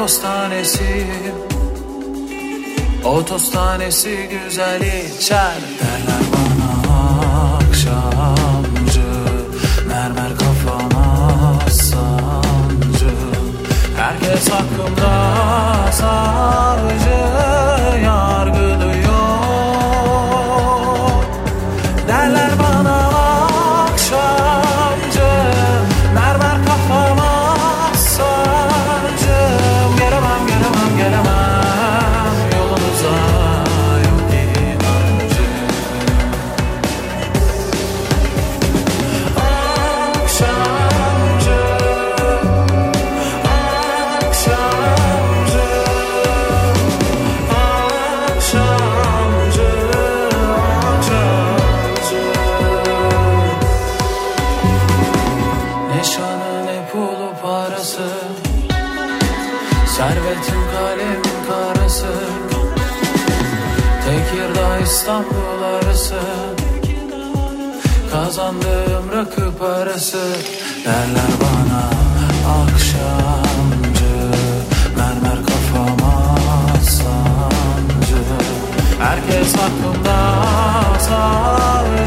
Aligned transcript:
Toz 0.00 0.22
tanesiyim 0.22 1.34
O 3.04 3.24
tanesi 3.50 4.28
güzel 4.30 4.80
içer. 4.80 5.60
Derler 5.80 6.24
bana 6.32 6.72
akşamcı. 7.56 9.10
Mermer 9.88 10.32
kafama 10.38 11.60
sancı. 11.70 13.14
Herkes 13.96 14.50
hakkımda 14.50 15.12
savcı 15.92 17.20
Yargılıyor 18.04 18.29
parası. 69.60 70.22
Derler 70.84 71.32
bana 71.40 71.82
akşamcı 72.62 74.14
Mermer 74.96 75.38
kafama 75.46 76.36
sancı. 76.82 78.22
Herkes 79.00 79.54
hakkında 79.56 80.18
savcı 81.08 81.99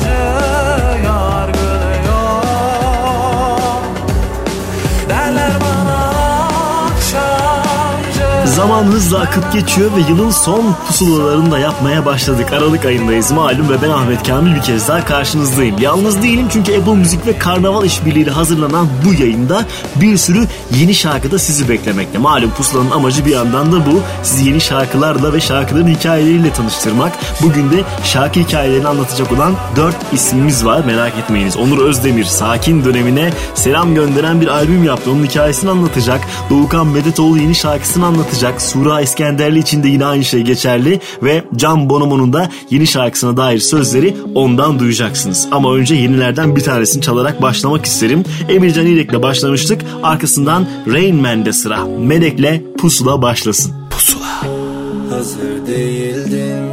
Zaman 8.63 8.84
hızla 8.84 9.19
akıp 9.19 9.53
geçiyor 9.53 9.91
ve 9.96 10.00
yılın 10.09 10.29
son 10.29 10.75
pusulalarını 10.88 11.51
da 11.51 11.59
yapmaya 11.59 12.06
başladık. 12.06 12.53
Aralık 12.53 12.85
ayındayız 12.85 13.31
malum 13.31 13.69
ve 13.69 13.81
ben 13.81 13.90
Ahmet 13.90 14.28
Kamil 14.28 14.56
bir 14.56 14.62
kez 14.62 14.88
daha 14.88 15.06
karşınızdayım. 15.06 15.75
Yalnız 15.79 16.24
değilim 16.24 16.47
çünkü 16.51 16.78
Apple 16.78 16.96
Müzik 16.96 17.28
ve 17.28 17.38
Karnaval 17.38 17.85
işbirliğiyle 17.85 18.31
hazırlanan 18.31 18.88
bu 19.06 19.22
yayında 19.22 19.66
bir 19.96 20.18
sürü 20.18 20.47
yeni 20.75 20.96
şarkıda 20.96 21.40
sizi 21.40 21.69
beklemekte. 21.69 22.18
Malum 22.18 22.52
pusulanın 22.52 22.91
amacı 22.91 23.25
bir 23.25 23.31
yandan 23.31 23.72
da 23.72 23.85
bu. 23.85 24.02
Sizi 24.23 24.50
yeni 24.50 24.62
şarkılarla 24.62 25.34
ve 25.34 25.41
şarkıların 25.41 25.88
hikayeleriyle 25.88 26.53
tanıştırmak. 26.53 27.13
Bugün 27.41 27.72
de 27.72 27.84
şarkı 28.03 28.40
hikayelerini 28.40 28.88
anlatacak 28.88 29.31
olan 29.31 29.53
4 29.75 29.96
ismimiz 30.13 30.66
var 30.66 30.85
merak 30.85 31.18
etmeyiniz. 31.18 31.57
Onur 31.57 31.78
Özdemir 31.78 32.25
sakin 32.25 32.85
dönemine 32.85 33.29
selam 33.56 33.96
gönderen 33.96 34.41
bir 34.41 34.47
albüm 34.47 34.84
yaptı. 34.84 35.12
Onun 35.12 35.25
hikayesini 35.25 35.69
anlatacak. 35.69 36.22
Doğukan 36.50 36.88
Medetoğlu 36.88 37.38
yeni 37.38 37.56
şarkısını 37.56 38.06
anlatacak. 38.06 38.53
Sura 38.58 39.02
İskenderli 39.02 39.59
için 39.59 39.84
de 39.84 39.88
yine 39.88 40.06
aynı 40.06 40.24
şey 40.24 40.41
geçerli 40.41 41.00
ve 41.24 41.44
Can 41.56 41.90
Bonomo'nun 41.90 42.34
da 42.34 42.50
yeni 42.69 42.88
şarkısına 42.88 43.38
dair 43.38 43.59
sözleri 43.59 44.16
ondan 44.36 44.80
duyacaksınız. 44.80 45.47
Ama 45.52 45.74
önce 45.75 45.96
yenilerden 45.96 46.56
bir 46.56 46.62
tanesini 46.62 47.02
çalarak 47.02 47.41
başlamak 47.41 47.86
isterim. 47.86 48.24
Emircan 48.50 48.86
İrek'le 48.86 49.22
başlamıştık. 49.24 49.81
Arkasından 50.03 50.66
Rain 50.88 51.16
Man'de 51.16 51.53
sıra. 51.53 51.86
Melek'le 51.86 52.78
Pusula 52.78 53.22
başlasın. 53.22 53.74
Pusula. 53.90 54.64
Hazır 55.09 55.68
değildim 55.68 56.70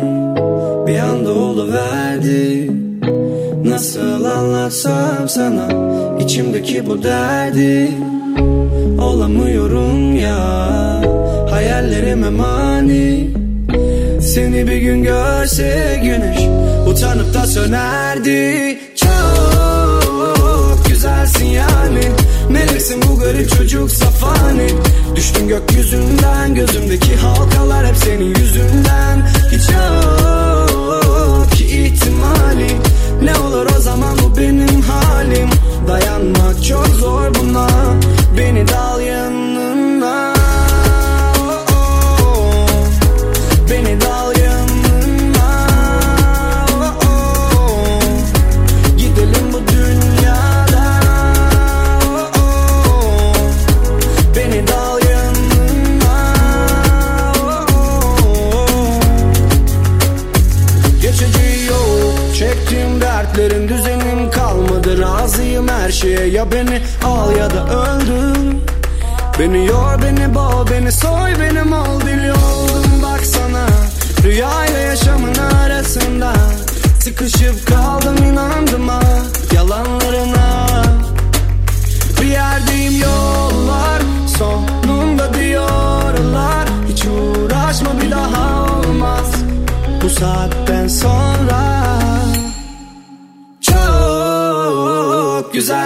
Bir 0.86 0.98
anda 0.98 1.32
oluverdi 1.32 2.70
Nasıl 3.64 4.24
anlatsam 4.24 5.28
sana 5.28 5.68
içimdeki 6.20 6.86
bu 6.86 7.02
derdi 7.02 7.90
Olamıyorum 9.00 9.89
Hayallerime 12.10 12.30
mani. 12.30 13.30
Seni 14.20 14.66
bir 14.66 14.76
gün 14.76 15.02
görse 15.02 16.00
güneş 16.02 16.38
Utanıp 16.86 17.34
da 17.34 17.46
sönerdi. 17.46 18.78
Çok 18.96 20.86
güzelsin 20.88 21.44
yani. 21.44 22.02
Meleksin 22.48 23.02
bu 23.02 23.18
garip 23.20 23.56
çocuk 23.56 23.90
safani. 23.90 24.68
Düştüm 25.16 25.48
gökyüzünden 25.48 26.54
Gözümdeki 26.54 27.16
halkalar 27.16 27.86
hep 27.86 27.96
senin 27.96 28.34
yüzünden. 28.34 29.28
Hiç 29.52 29.70
yok 29.70 31.52
ki 31.52 31.64
ihtimali. 31.64 32.70
Ne 33.22 33.38
olur 33.38 33.66
o 33.78 33.80
zaman 33.80 34.18
bu 34.22 34.36
benim 34.36 34.82
halim. 34.82 35.48
Dayanmak 35.88 36.64
çok 36.64 36.86
zor 36.86 37.34
buna. 37.34 37.68
Beni 38.38 38.68
dal 38.68 39.00
yanına 39.00 39.39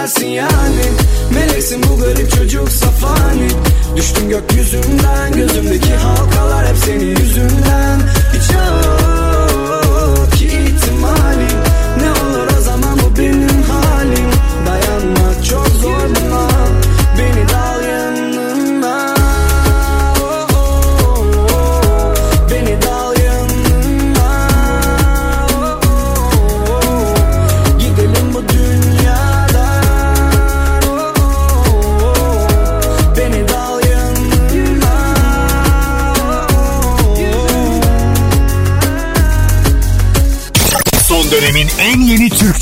güzelsin 0.05 0.27
yani? 0.27 0.85
Meleksin 1.33 1.83
bu 1.83 2.01
garip 2.01 2.31
çocuk 2.31 2.69
safani. 2.69 3.47
Düştüm 3.95 4.29
gökyüzünden 4.29 5.31
Gözümdeki 5.35 5.93
halkalar 5.95 6.67
hep 6.67 6.77
senin 6.77 7.15
yüzünden. 7.15 7.99
Hiç 8.33 8.53
yok 8.53 8.84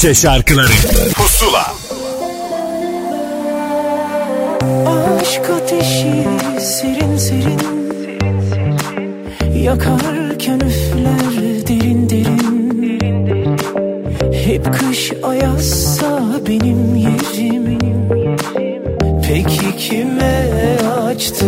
Türkçe 0.04 0.22
şarkıları. 0.22 0.74
Pusula. 1.16 1.74
Aşk 5.22 5.50
ateşi 5.50 6.28
serin 6.60 7.18
serin. 7.18 7.62
Yakarken 9.56 10.60
üfler 10.60 11.68
derin 11.68 12.10
derin. 12.10 13.58
Hep 14.46 14.74
kış 14.80 15.12
ayazsa 15.24 16.20
benim 16.48 16.96
yerim. 16.96 17.80
Peki 19.28 19.78
kime 19.78 20.78
açtı 21.08 21.46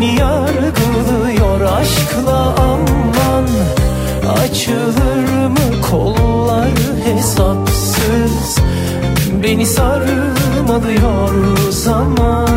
Seni 0.00 0.14
yargılıyor 0.14 1.60
aşkla 1.60 2.54
aman. 2.58 3.46
Açılır 4.42 5.46
mı 5.46 5.82
kollar 5.90 6.70
hesapsız? 7.04 8.58
Beni 9.42 9.66
sarmalıyor 9.66 11.34
zaman 11.70 12.49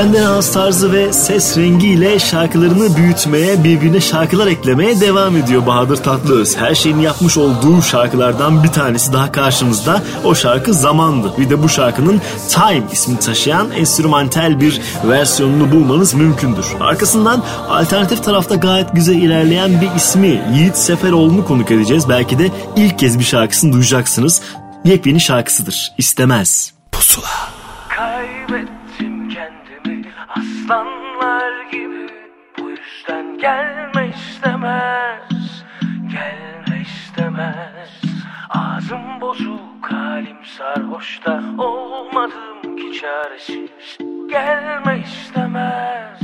Kendine 0.00 0.20
has 0.20 0.52
tarzı 0.52 0.92
ve 0.92 1.12
ses 1.12 1.58
rengiyle 1.58 2.18
şarkılarını 2.18 2.96
büyütmeye, 2.96 3.64
birbirine 3.64 4.00
şarkılar 4.00 4.46
eklemeye 4.46 5.00
devam 5.00 5.36
ediyor 5.36 5.66
Bahadır 5.66 5.96
Tatlıöz. 5.96 6.56
Her 6.56 6.74
şeyini 6.74 7.02
yapmış 7.02 7.36
olduğu 7.36 7.82
şarkılardan 7.82 8.64
bir 8.64 8.68
tanesi 8.68 9.12
daha 9.12 9.32
karşımızda. 9.32 10.02
O 10.24 10.34
şarkı 10.34 10.74
Zamandı. 10.74 11.32
Bir 11.38 11.50
de 11.50 11.62
bu 11.62 11.68
şarkının 11.68 12.20
Time 12.48 12.82
ismini 12.92 13.18
taşıyan 13.18 13.70
enstrümantal 13.70 14.60
bir 14.60 14.80
versiyonunu 15.08 15.72
bulmanız 15.72 16.14
mümkündür. 16.14 16.66
Arkasından 16.80 17.44
alternatif 17.68 18.24
tarafta 18.24 18.54
gayet 18.54 18.92
güzel 18.92 19.16
ilerleyen 19.16 19.80
bir 19.80 19.96
ismi 19.96 20.42
Yiğit 20.54 20.76
Seferoğlu'nu 20.76 21.44
konuk 21.44 21.70
edeceğiz. 21.70 22.08
Belki 22.08 22.38
de 22.38 22.50
ilk 22.76 22.98
kez 22.98 23.18
bir 23.18 23.24
şarkısını 23.24 23.72
duyacaksınız. 23.72 24.42
Yepyeni 24.84 25.20
şarkısıdır. 25.20 25.92
İstemez. 25.98 26.72
Pusula. 26.92 27.28
Kendimi 27.96 28.29
aslanlar 30.70 31.62
gibi. 31.72 32.06
Bu 32.58 32.70
yüzden 32.70 33.38
gelme 33.38 34.08
istemez 34.08 35.64
Gelme 36.12 36.80
istemez. 36.80 38.00
Ağzım 38.50 39.20
bozuk 39.20 39.92
halim 39.92 40.44
sarhoşta 40.44 41.42
Olmadım 41.58 42.76
ki 42.76 43.00
çaresiz. 43.00 43.98
Gelme 44.28 44.98
istemez 44.98 46.20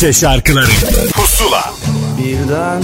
Türkçe 0.00 0.20
şarkıları. 0.20 0.66
Pusula. 1.14 1.72
Birden 2.18 2.82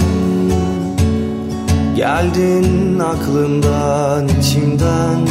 Geldin 1.95 2.99
aklımdan 2.99 4.27
içimden. 4.27 5.27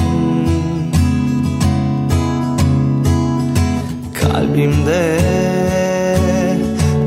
Kalbimde 4.14 5.19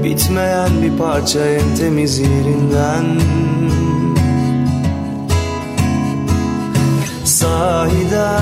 Bitmeyen 0.03 0.81
bir 0.81 0.97
parça 0.97 1.39
en 1.39 1.75
temiz 1.75 2.19
yerinden. 2.19 3.05
Sahiden 7.25 8.39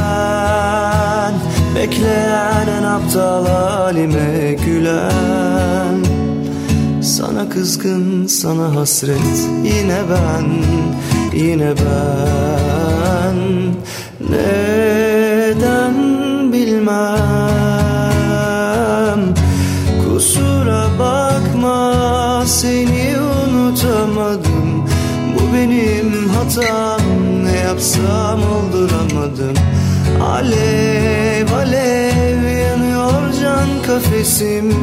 Bekleyen 1.75 2.67
en 2.79 2.84
aptal 2.84 3.48
halime 3.48 4.56
gülen 4.65 6.06
kızgın 7.57 8.27
sana 8.27 8.75
hasret. 8.75 9.49
Yine 9.63 9.99
ben, 10.09 10.45
yine 11.39 11.73
ben. 11.77 13.37
Neden 14.29 15.95
bilmem? 16.53 16.97
Kusura 20.03 20.87
bakma 20.99 22.43
seni 22.45 23.15
unutamadım. 23.19 24.85
Bu 25.35 25.53
benim 25.53 26.29
hatam 26.29 27.01
ne 27.43 27.55
yapsam 27.57 28.39
olduramadım. 28.39 29.55
Alev 30.21 31.51
alev 31.53 32.43
yanıyor 32.43 33.33
can 33.41 33.69
kafesim. 33.87 34.73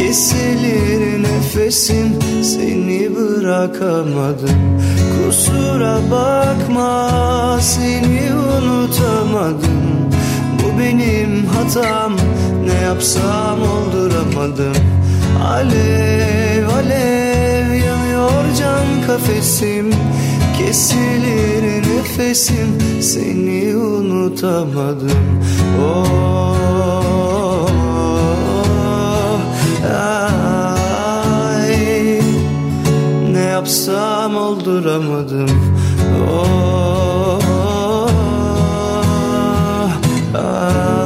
Kesilir 0.00 1.22
nefesim 1.22 2.18
seni 2.42 3.16
bırakamadım. 3.16 4.80
Kusura 5.26 5.98
bakma 6.10 7.58
seni 7.60 8.34
unutamadım. 8.34 10.10
Bu 10.52 10.80
benim 10.80 11.46
hatam 11.46 12.12
ne 12.64 12.80
yapsam 12.84 13.58
olduramadım. 13.62 14.82
Alev 15.44 16.68
alev 16.68 17.74
yanıyor 17.74 18.54
can 18.58 19.06
kafesim. 19.06 19.90
Kesilir 20.58 21.82
nefesim 21.82 23.00
seni 23.00 23.76
unutamadım. 23.76 25.42
Oh. 25.84 26.99
yapsam 33.70 34.36
olduramadım. 34.36 35.50
Oh, 36.32 37.40
ah, 40.34 41.00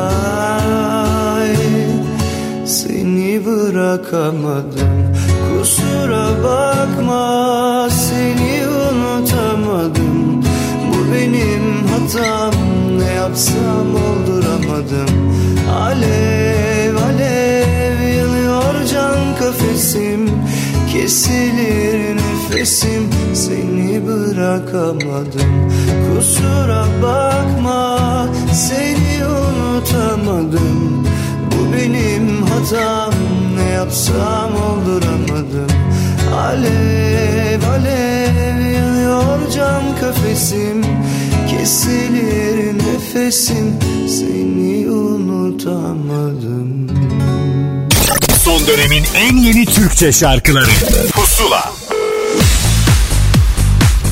ay, 1.38 1.56
Seni 2.66 3.46
bırakamadım. 3.46 5.14
Kusura 5.58 6.28
bakma. 6.44 7.23
Bırakamadım 24.74 25.70
Kusura 26.06 26.86
bakma 27.02 28.28
seni 28.52 29.26
unutamadım. 29.26 31.06
Bu 31.46 31.72
benim 31.72 32.42
hatam 32.42 33.14
ne 33.56 33.70
yapsam 33.70 34.50
olduramadım. 34.56 35.68
Alev 36.36 37.62
alev 37.68 38.60
yanıyor 38.74 39.50
can 39.54 39.82
kafesim. 40.00 40.84
Kesilir 41.50 42.74
nefesim 42.78 43.74
seni 44.08 44.90
unutamadım. 44.90 46.64
Son 48.44 48.66
dönemin 48.66 49.04
en 49.16 49.36
yeni 49.36 49.66
Türkçe 49.66 50.12
şarkıları 50.12 50.70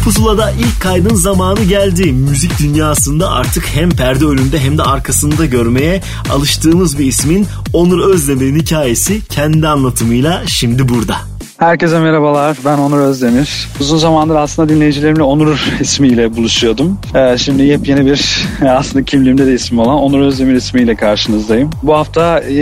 Pusula'da 0.05 0.51
ilk 0.51 0.81
kaydın 0.81 1.15
zamanı 1.15 1.65
geldi. 1.65 2.13
Müzik 2.13 2.59
dünyasında 2.59 3.31
artık 3.31 3.67
hem 3.67 3.91
perde 3.91 4.25
önünde 4.25 4.61
hem 4.61 4.79
de 4.79 4.83
arkasında 4.83 5.47
görmeye 5.47 6.03
alıştığımız 6.31 6.99
bir 6.99 7.07
ismin 7.07 7.47
Onur 7.73 8.09
Özdemir'in 8.09 8.61
hikayesi 8.61 9.21
kendi 9.29 9.69
anlatımıyla 9.69 10.43
şimdi 10.47 10.89
burada. 10.89 11.32
Herkese 11.63 12.01
merhabalar. 12.01 12.57
Ben 12.65 12.79
Onur 12.79 13.01
Özdemir. 13.01 13.69
Uzun 13.81 13.99
zamandır 13.99 14.35
aslında 14.35 14.69
dinleyicilerimle 14.69 15.23
Onur 15.23 15.73
ismiyle 15.81 16.37
buluşuyordum. 16.37 16.99
Ee, 17.15 17.39
şimdi 17.39 17.63
yepyeni 17.63 18.07
bir 18.07 18.49
aslında 18.69 19.05
kimliğimde 19.05 19.47
de 19.47 19.55
ismi 19.55 19.81
olan 19.81 19.95
Onur 19.95 20.21
Özdemir 20.21 20.55
ismiyle 20.55 20.95
karşınızdayım. 20.95 21.71
Bu 21.83 21.95
hafta 21.95 22.39
e, 22.39 22.53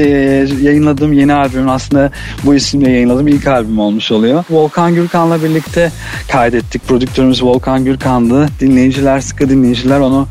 yayınladığım 0.63 1.13
yeni 1.13 1.35
albüm 1.35 1.69
aslında 1.69 2.11
bu 2.45 2.55
isimle 2.55 2.91
yayınladığım 2.91 3.29
ilk 3.29 3.47
albüm 3.47 3.79
olmuş 3.79 4.13
oluyor. 4.13 4.45
Volkan 4.51 4.95
Gürkan'la 4.95 5.43
birlikte 5.43 5.93
kaydettik. 6.29 6.89
Prodüktörümüz 6.89 7.43
Volkan 7.43 7.85
Gürkan'dı. 7.85 8.49
Dinleyiciler, 8.61 9.21
sıkı 9.21 9.49
dinleyiciler 9.49 10.01
onu 10.01 10.29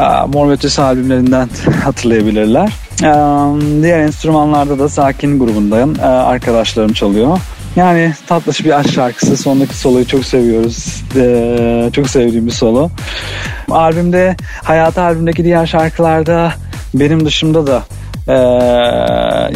e, 0.00 0.26
Mor 0.32 0.52
Ötesi 0.52 0.82
albümlerinden 0.82 1.48
hatırlayabilirler. 1.84 2.72
Ee, 3.02 3.82
diğer 3.82 3.98
enstrümanlarda 3.98 4.78
da 4.78 4.88
Sakin 4.88 5.38
grubundayım. 5.38 5.94
Ee, 6.00 6.04
arkadaşlarım 6.04 6.92
çalıyor. 6.92 7.38
Yani 7.76 8.12
tatlış 8.26 8.64
bir 8.64 8.78
aşk 8.78 8.92
şarkısı. 8.92 9.36
Sondaki 9.36 9.76
soloyu 9.76 10.06
çok 10.06 10.24
seviyoruz. 10.24 11.02
Ee, 11.16 11.90
çok 11.92 12.08
sevdiğim 12.08 12.46
bir 12.46 12.52
solo. 12.52 12.90
Albümde, 13.70 14.36
Hayatı 14.62 15.02
albümdeki 15.02 15.44
diğer 15.44 15.66
şarkılarda 15.66 16.52
benim 16.94 17.26
dışımda 17.26 17.66
da 17.66 17.82
ee, 18.28 18.32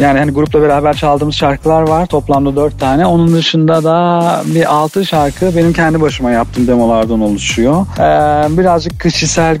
yani 0.03 0.19
hani 0.19 0.31
grupla 0.31 0.61
beraber 0.61 0.93
çaldığımız 0.93 1.35
şarkılar 1.35 1.81
var 1.81 2.05
toplamda 2.05 2.55
dört 2.55 2.79
tane 2.79 3.05
onun 3.05 3.33
dışında 3.33 3.83
da 3.83 4.41
bir 4.45 4.73
altı 4.73 5.05
şarkı 5.05 5.55
benim 5.55 5.73
kendi 5.73 6.01
başıma 6.01 6.31
yaptığım 6.31 6.67
demolardan 6.67 7.21
oluşuyor 7.21 7.85
ee, 7.99 8.57
birazcık 8.57 8.99
kişisel 8.99 9.57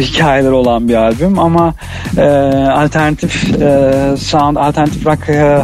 hikayeler 0.00 0.50
olan 0.50 0.88
bir 0.88 0.94
albüm 0.94 1.38
ama 1.38 1.74
e, 2.16 2.22
alternatif 2.68 3.60
e, 3.60 3.92
sound 4.18 4.56
alternatif 4.56 5.06
rock 5.06 5.28
e, 5.28 5.62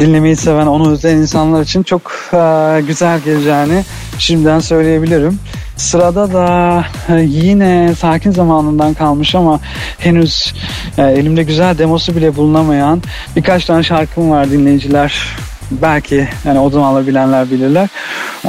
dinlemeyi 0.00 0.36
seven, 0.36 0.66
onu 0.66 0.90
özleyen 0.92 1.16
insanlar 1.16 1.62
için 1.62 1.82
çok 1.82 2.12
e, 2.32 2.80
güzel 2.86 3.20
geleceğini 3.20 3.84
şimdiden 4.18 4.60
söyleyebilirim. 4.60 5.38
Sırada 5.76 6.32
da 6.32 6.84
e, 7.08 7.20
yine 7.20 7.94
sakin 7.94 8.30
zamanından 8.30 8.94
kalmış 8.94 9.34
ama 9.34 9.60
henüz 9.98 10.54
e, 10.98 11.02
elimde 11.02 11.42
güzel 11.42 11.78
demosu 11.78 12.16
bile 12.16 12.36
bulunamayan 12.36 13.02
birkaç 13.36 13.64
tane 13.64 13.82
şarkım 13.82 14.30
var 14.30 14.50
dinleyiciler. 14.50 15.36
Belki 15.70 16.28
yani 16.44 16.58
o 16.58 16.70
zamanlar 16.70 17.06
bilenler 17.06 17.50
bilirler. 17.50 17.88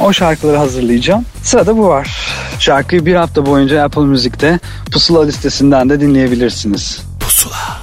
O 0.00 0.12
şarkıları 0.12 0.56
hazırlayacağım. 0.56 1.24
Sırada 1.42 1.76
bu 1.76 1.88
var. 1.88 2.28
Şarkıyı 2.58 3.06
bir 3.06 3.14
hafta 3.14 3.46
boyunca 3.46 3.84
Apple 3.84 4.02
Müzik'te 4.02 4.58
Pusula 4.92 5.24
listesinden 5.24 5.90
de 5.90 6.00
dinleyebilirsiniz. 6.00 7.02
Pusula 7.20 7.81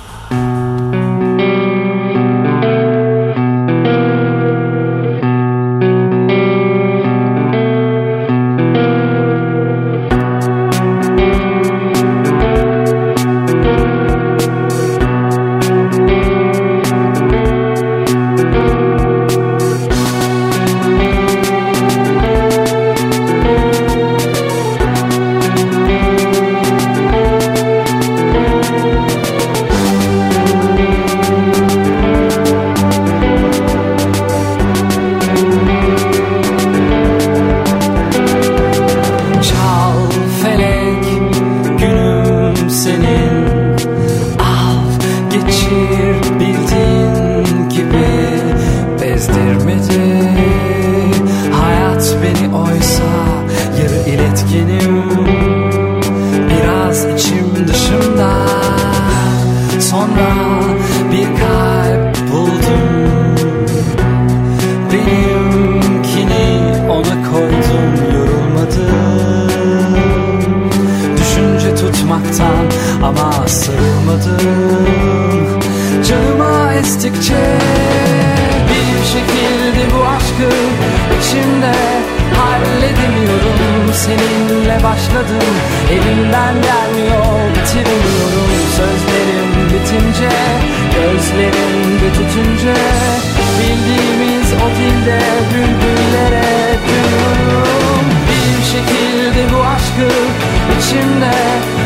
bir 45.89 46.48
gittikçe 77.09 77.35
Bir 78.69 79.05
şekilde 79.05 79.95
bu 79.95 80.05
aşkı 80.05 80.49
içimde 81.19 81.73
halledemiyorum. 82.39 83.93
Seninle 83.93 84.83
başladım 84.83 85.49
elimden 85.91 86.55
gelmiyor 86.61 87.55
bitiremiyorum. 87.55 88.49
Sözlerim 88.77 89.49
bitince 89.69 90.29
gözlerimde 90.95 92.13
tutunca 92.13 92.75
Bildiğimiz 93.59 94.53
o 94.53 94.67
dilde 94.77 95.19
bülbüllere 95.53 96.77
duyuyorum. 96.87 98.05
Bir 98.29 98.63
şekilde 98.65 99.55
bu 99.55 99.63
aşkı 99.63 100.13
içimde 100.79 101.31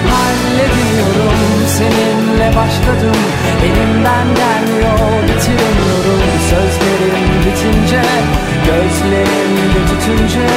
halledemiyorum. 0.10 1.33
Seninle 1.78 2.48
başladım. 2.56 3.22
Elimden 3.66 4.28
gelmiyor 4.36 5.24
bitiremiyorum. 5.24 6.34
Sözlerim 6.50 7.24
bitince 7.46 8.02
Gözlerim 8.66 9.56
de 9.74 9.86
tutunca 9.86 10.48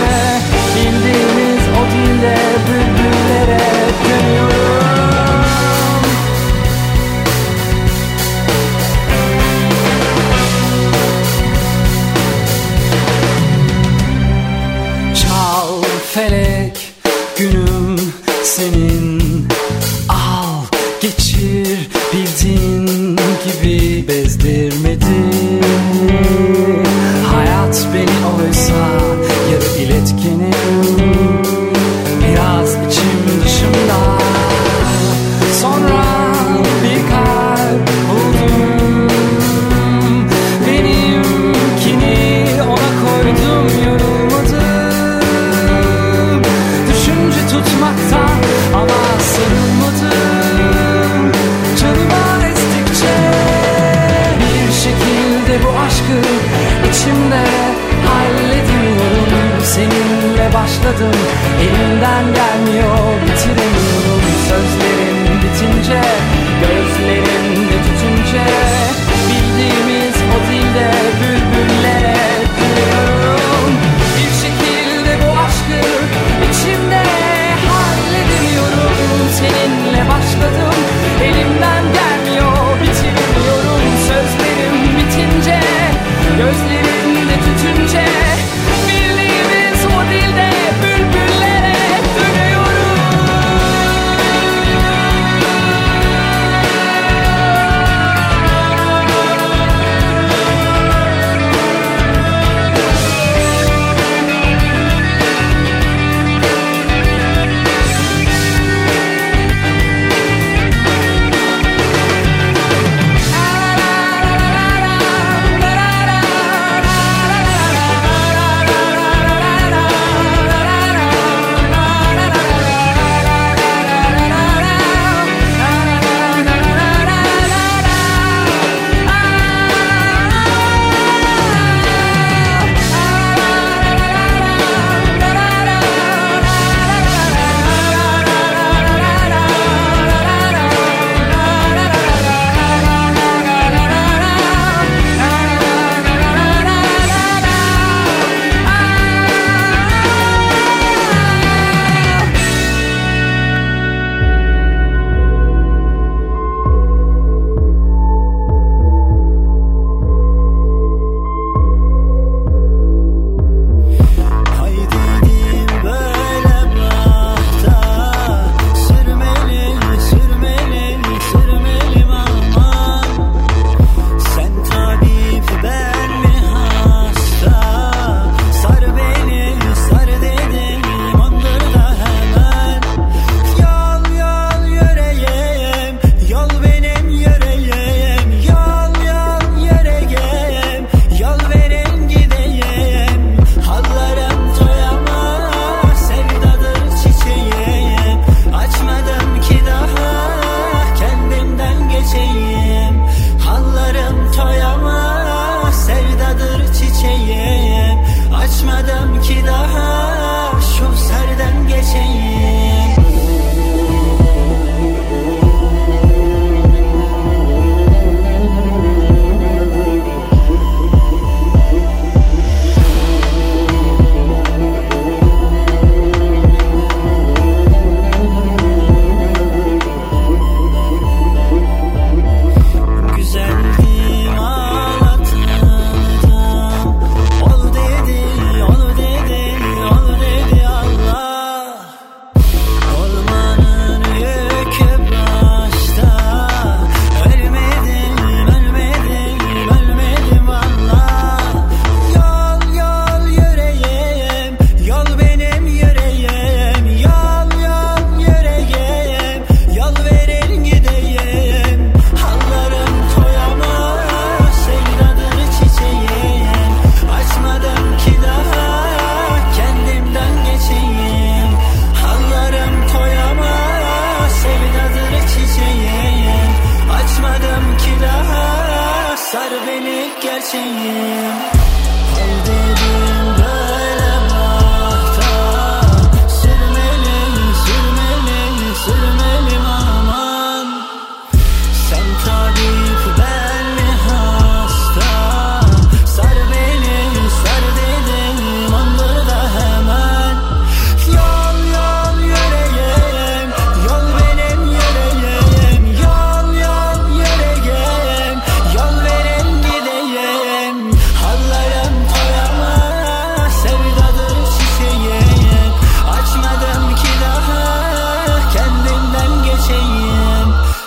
Bildiğimiz 0.77 1.63
o 1.79 1.93
dilde 1.93 2.37
Bülbüllere 2.67 3.61
dönüyorum. 4.05 4.76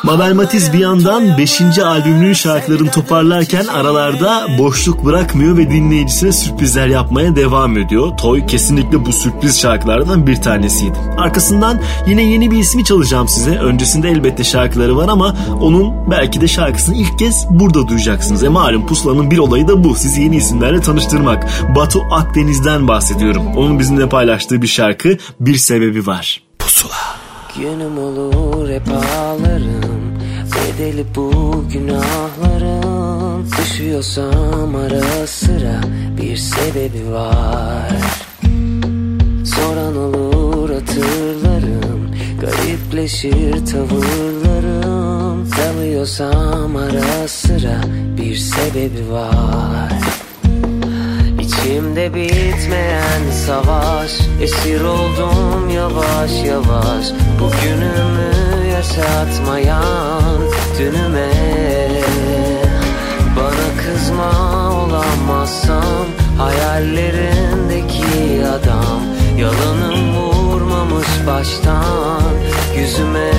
Mabel 0.09 0.33
Matiz 0.33 0.73
bir 0.73 0.79
yandan 0.79 1.37
5. 1.37 1.61
albümünün 1.79 2.33
şarkılarını 2.33 2.91
toparlarken 2.91 3.65
aralarda 3.65 4.47
boşluk 4.57 5.05
bırakmıyor 5.05 5.57
ve 5.57 5.71
dinleyicisine 5.71 6.31
sürprizler 6.31 6.87
yapmaya 6.87 7.35
devam 7.35 7.77
ediyor. 7.77 8.17
Toy 8.17 8.45
kesinlikle 8.45 9.05
bu 9.05 9.13
sürpriz 9.13 9.61
şarkılardan 9.61 10.27
bir 10.27 10.35
tanesiydi. 10.35 10.97
Arkasından 11.17 11.81
yine 12.07 12.23
yeni 12.23 12.51
bir 12.51 12.57
ismi 12.57 12.85
çalacağım 12.85 13.27
size. 13.27 13.51
Öncesinde 13.51 14.09
elbette 14.09 14.43
şarkıları 14.43 14.97
var 14.97 15.07
ama 15.07 15.35
onun 15.61 16.11
belki 16.11 16.41
de 16.41 16.47
şarkısını 16.47 16.95
ilk 16.95 17.19
kez 17.19 17.45
burada 17.49 17.87
duyacaksınız. 17.87 18.43
E 18.43 18.49
malum 18.49 18.87
Pusula'nın 18.87 19.31
bir 19.31 19.37
olayı 19.37 19.67
da 19.67 19.83
bu. 19.83 19.95
Sizi 19.95 20.21
yeni 20.21 20.35
isimlerle 20.35 20.81
tanıştırmak. 20.81 21.47
Batu 21.75 22.01
Akdeniz'den 22.11 22.87
bahsediyorum. 22.87 23.43
Onun 23.57 23.79
bizimle 23.79 24.09
paylaştığı 24.09 24.61
bir 24.61 24.67
şarkı 24.67 25.17
bir 25.39 25.55
sebebi 25.55 26.07
var. 26.07 26.43
Pusula. 26.59 27.19
Günüm 27.59 27.97
olur 27.97 28.69
hep 28.69 28.87
ağlarım 28.87 29.78
bedeli 30.79 31.05
bu 31.15 31.63
günahların. 31.73 33.47
Düşüyorsam 33.57 34.75
ara 34.75 35.27
sıra 35.27 35.81
bir 36.21 36.37
sebebi 36.37 37.11
var. 37.11 37.93
Soran 39.45 39.97
olur 39.97 40.69
hatırlarım 40.69 42.11
Garipleşir 42.41 43.65
tavırlarım. 43.65 45.51
Dalıyorsam 45.51 46.75
ara 46.75 47.27
sıra 47.27 47.81
bir 48.17 48.35
sebebi 48.35 49.11
var. 49.11 49.93
İçimde 51.41 52.13
bitmeyen 52.13 53.31
savaş 53.45 54.11
Esir 54.41 54.81
oldum 54.81 55.69
yavaş 55.69 56.31
yavaş. 56.45 57.11
Bugünümü 57.39 58.39
yaşatmayan 58.73 60.58
dünüme 60.79 61.29
Bana 63.35 63.83
kızma 63.83 64.31
olamazsam 64.71 66.05
Hayallerindeki 66.37 68.45
adam. 68.47 69.01
Yalanım 69.37 70.15
vurmamış 70.15 71.07
baştan 71.27 72.21
yüzüme. 72.77 73.31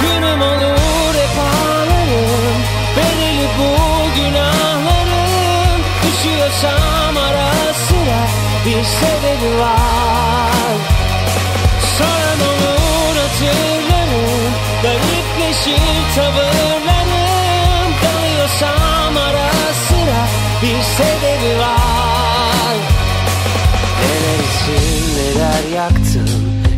Günüm 0.00 0.40
olur 0.40 1.14
hep 1.14 1.38
ağlarım. 1.38 2.58
Bedeli 2.96 3.48
bu 3.58 3.70
günahlarım. 4.16 5.80
Düşüyorsam 6.02 7.16
ara 7.16 7.74
sıra 7.74 8.22
bir 8.66 8.84
sebebi 8.84 9.58
var. 9.60 10.74
Soran 11.98 12.40
olur 12.48 13.16
hatırlarım 13.16 13.73
Garipleşir 15.64 16.14
tavırlarım 16.14 17.94
Dalıyorsam 18.04 19.16
ara 19.16 19.50
sıra 19.88 20.26
bir 20.62 20.82
sebebi 20.82 21.58
var. 21.60 22.76
Neler 24.00 24.38
için 24.44 25.16
neler 25.18 25.76
yaktım 25.76 26.28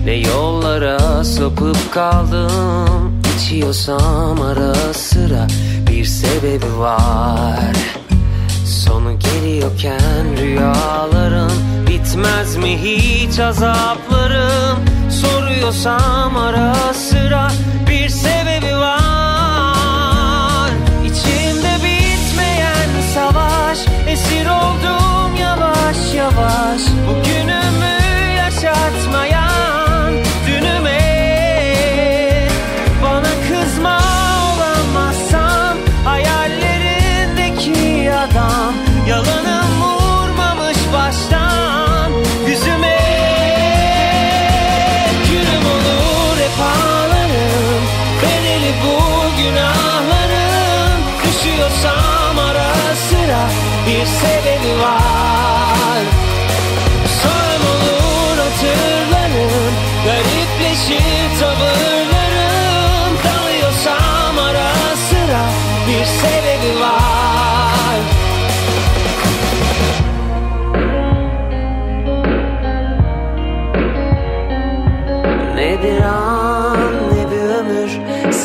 Ne 0.05 0.13
yollara 0.13 1.25
sapıp 1.25 1.93
kaldım 1.93 3.23
İçiyorsam 3.37 4.43
ara 4.43 4.95
sıra 4.95 5.47
bir 5.91 6.05
sebebi 6.05 6.79
var. 6.79 7.77
Sonu 8.67 9.19
geliyorken 9.19 10.37
rüyalarım 10.41 11.53
Bitmez 11.89 12.57
mi 12.57 12.79
hiç 12.83 13.39
azaplarım? 13.39 14.79
Soruyorsam 15.11 16.37
ara 16.37 16.75
sıra 16.95 17.51
bir 17.91 18.09
sebebi 18.09 18.46
Esir 24.09 24.47
oldum 24.47 25.37
yavaş 25.37 26.15
yavaş. 26.15 26.83
Bugünümü 27.09 27.97
yaşatmayan 28.39 29.46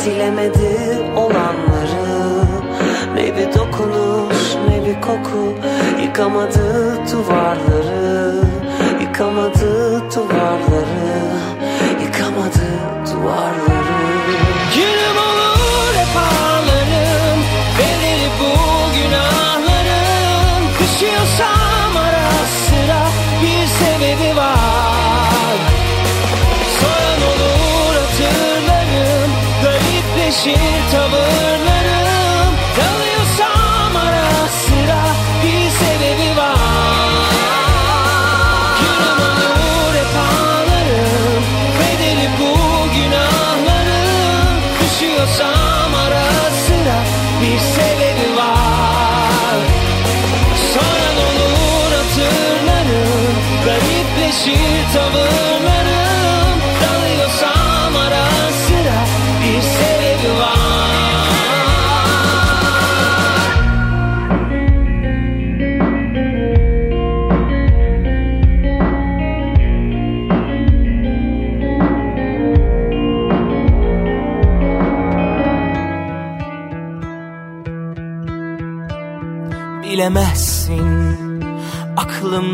silemedi 0.04 1.02
olanları. 1.16 2.44
Ne 3.14 3.36
bir 3.36 3.54
dokunuş 3.54 4.56
ne 4.68 4.86
bir 4.86 5.00
koku 5.00 5.54
yıkamadı 6.02 6.96
duvarları. 7.12 8.34
Yıkamadı 9.00 10.00
duvarları 10.14 11.12
Yıkamadı 12.02 12.68
duvarları 13.06 13.71
Garipleşir 30.44 30.90
tavırlarım 30.92 31.11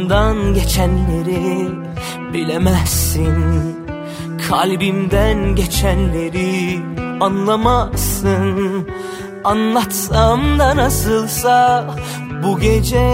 aklımdan 0.09 0.55
geçenleri 0.55 1.68
Bilemezsin. 2.33 3.35
Kalbimden 4.49 5.57
geçenleri 5.57 6.81
Anlamazsın. 7.21 8.88
Anlatsam 9.44 10.59
da 10.59 10.77
nasılsa 10.77 11.87
bu 12.42 12.59
gece 12.59 13.09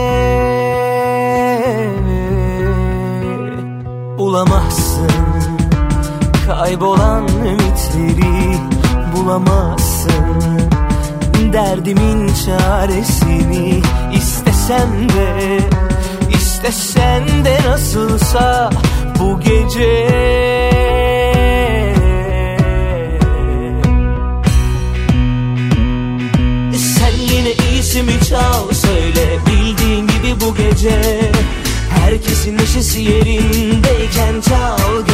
Bulamazsın. 4.19 5.11
Kaybolan 6.47 7.29
ümitleri 7.29 8.59
bulamazsın. 9.17 10.15
Derdimin 11.53 12.31
çaresini 12.47 13.83
istesem 14.13 15.09
de 15.09 15.61
istesen 16.69 17.45
de 17.45 17.59
nasılsa 17.67 18.71
bu 19.19 19.41
gece. 19.41 20.09
Sen 26.77 27.17
yine 27.19 27.53
iyisimi 27.53 28.21
çal 28.29 28.73
söyle. 28.73 29.39
Bildiğin 29.47 30.07
gibi 30.07 30.41
bu 30.41 30.55
gece 30.55 31.31
Herkesin 31.91 32.59
neşesi 32.59 33.01
yerindeyken 33.01 34.41
çal 34.41 34.79
gönlünce 34.79 35.14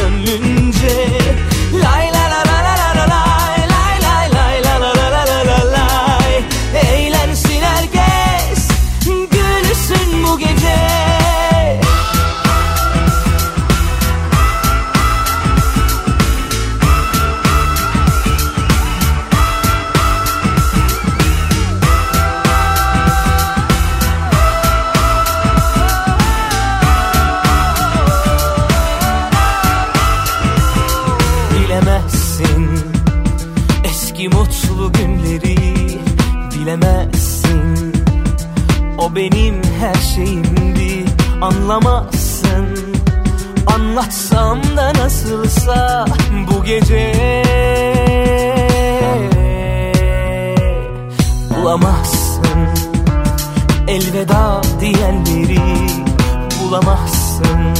Bulamazsın. 56.70 57.74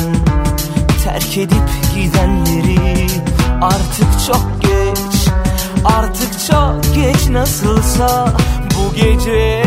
Terk 1.05 1.38
edip 1.38 1.68
gidenleri 1.94 3.07
Artık 3.62 4.26
çok 4.26 4.62
geç 4.62 5.29
Artık 5.85 6.33
çok 6.50 6.94
geç 6.94 7.29
nasılsa 7.29 8.35
Bu 8.64 8.94
gece. 8.94 9.62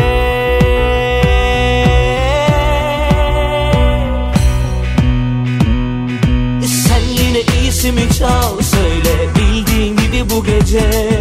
Sen 6.86 7.00
yine 7.08 7.40
iyisi 7.62 7.92
mi 7.92 8.02
çal 8.18 8.60
söyle 8.60 9.28
bildiğin 9.36 9.96
gibi 9.96 10.30
bu 10.30 10.44
gece. 10.44 11.20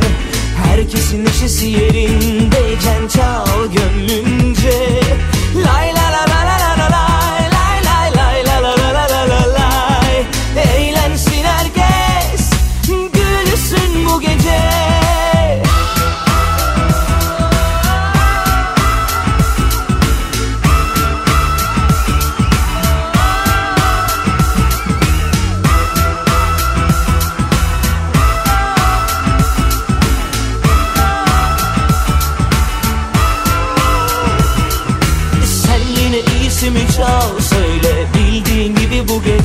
Herkesin 0.65 1.25
neşesi 1.25 1.65
yerindeyken 1.65 3.07
çal 3.13 3.47
gönlünce. 3.65 5.01
Lay 5.55 5.92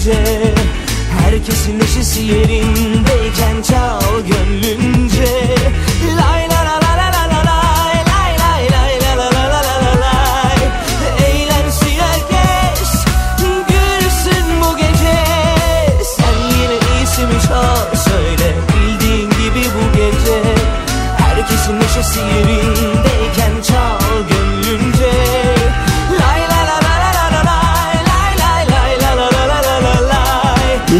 gece 0.08 0.54
Herkesin 1.18 1.78
neşesi 1.78 2.22
yerindeyken 2.22 3.07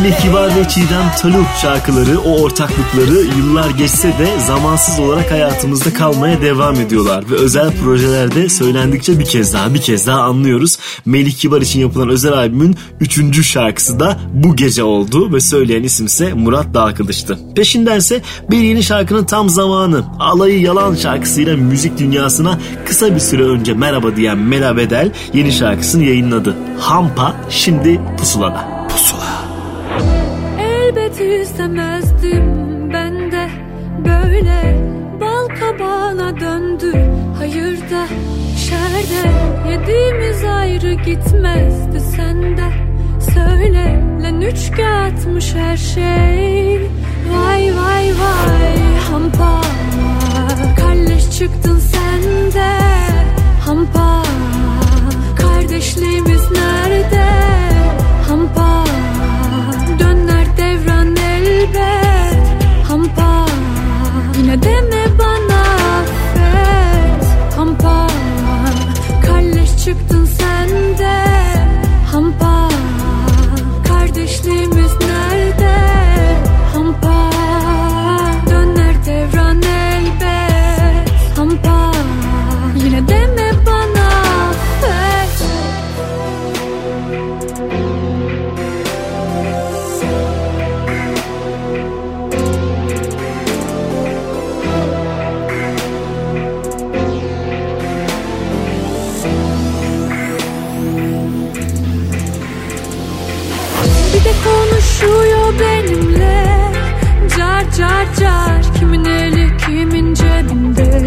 Melih 0.09 0.21
Kibar 0.21 0.57
ve 0.57 0.69
Çiğdem 0.69 1.11
Taluk 1.19 1.47
şarkıları, 1.63 2.21
o 2.21 2.43
ortaklıkları 2.43 3.25
yıllar 3.39 3.71
geçse 3.71 4.09
de 4.09 4.41
zamansız 4.47 5.01
olarak 5.01 5.31
hayatımızda 5.31 5.93
kalmaya 5.95 6.43
devam 6.43 6.75
ediyorlar. 6.75 7.25
Ve 7.31 7.35
özel 7.35 7.73
projelerde 7.83 8.49
söylendikçe 8.49 9.19
bir 9.19 9.25
kez 9.25 9.55
daha 9.55 9.75
bir 9.75 9.81
kez 9.81 10.07
daha 10.07 10.21
anlıyoruz. 10.21 10.79
Melih 11.07 11.33
Kibar 11.33 11.61
için 11.61 11.81
yapılan 11.81 12.09
özel 12.09 12.33
albümün 12.33 12.77
3. 13.01 13.47
şarkısı 13.47 14.01
da 14.01 14.21
bu 14.33 14.57
gece 14.57 14.83
oldu 14.83 15.33
ve 15.33 15.41
söyleyen 15.41 15.83
isimse 15.83 16.33
Murat 16.33 16.75
Dağkılıç'tı. 16.75 17.39
Peşindense 17.57 18.23
bir 18.51 18.59
yeni 18.59 18.83
şarkının 18.83 19.25
tam 19.25 19.49
zamanı. 19.49 20.05
Alayı 20.19 20.61
Yalan 20.61 20.95
şarkısıyla 20.95 21.57
müzik 21.57 21.99
dünyasına 21.99 22.59
kısa 22.87 23.15
bir 23.15 23.21
süre 23.21 23.43
önce 23.43 23.75
merhaba 23.75 24.17
diyen 24.17 24.39
Mela 24.39 24.77
Bedel 24.77 25.13
yeni 25.35 25.53
şarkısını 25.53 26.05
yayınladı. 26.05 26.57
Hampa 26.79 27.37
şimdi 27.51 28.01
pusulada. 28.19 28.79
Elbet 28.89 29.38
istemezdim 31.59 32.45
ben 32.93 33.33
de. 33.33 33.49
Böyle 34.05 34.79
bal 35.21 35.49
kabağına 35.61 36.41
döndü. 36.41 36.93
Hayırda 37.39 38.07
şerde 38.57 39.31
yediğimiz 39.71 40.45
ayrı 40.45 40.93
gitmezdi 40.95 42.01
sende. 42.01 42.71
Söyle 43.35 44.03
lan 44.23 44.41
üç 44.41 44.71
kağıtmış 44.73 45.55
her 45.55 45.77
şey. 45.77 46.81
Vay 47.33 47.75
vay 47.77 48.07
vay 48.07 48.97
hampa. 49.11 49.61
Kalleş 50.81 51.39
çıktın 51.39 51.79
sen 51.79 52.53
de 52.53 52.79
hampa. 53.67 54.23
Kardeşliğimiz 55.37 56.51
nerede? 56.51 57.27
Hampa 58.29 58.88
yine 64.49 64.63
deme 64.63 65.19
bana 65.19 65.61
affet. 66.01 67.57
Hampa 67.57 68.07
kalleş 69.27 69.85
çıktın 69.85 70.25
sen 70.25 70.69
de. 70.99 71.25
Hampa 72.13 72.69
kardeşliğimiz 73.89 74.93
nerede 75.01 75.98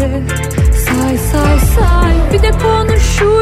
Say 0.02 1.18
say 1.18 1.58
say. 1.58 2.32
Bir 2.32 2.42
de 2.42 2.50
konuşuyor 2.50 3.41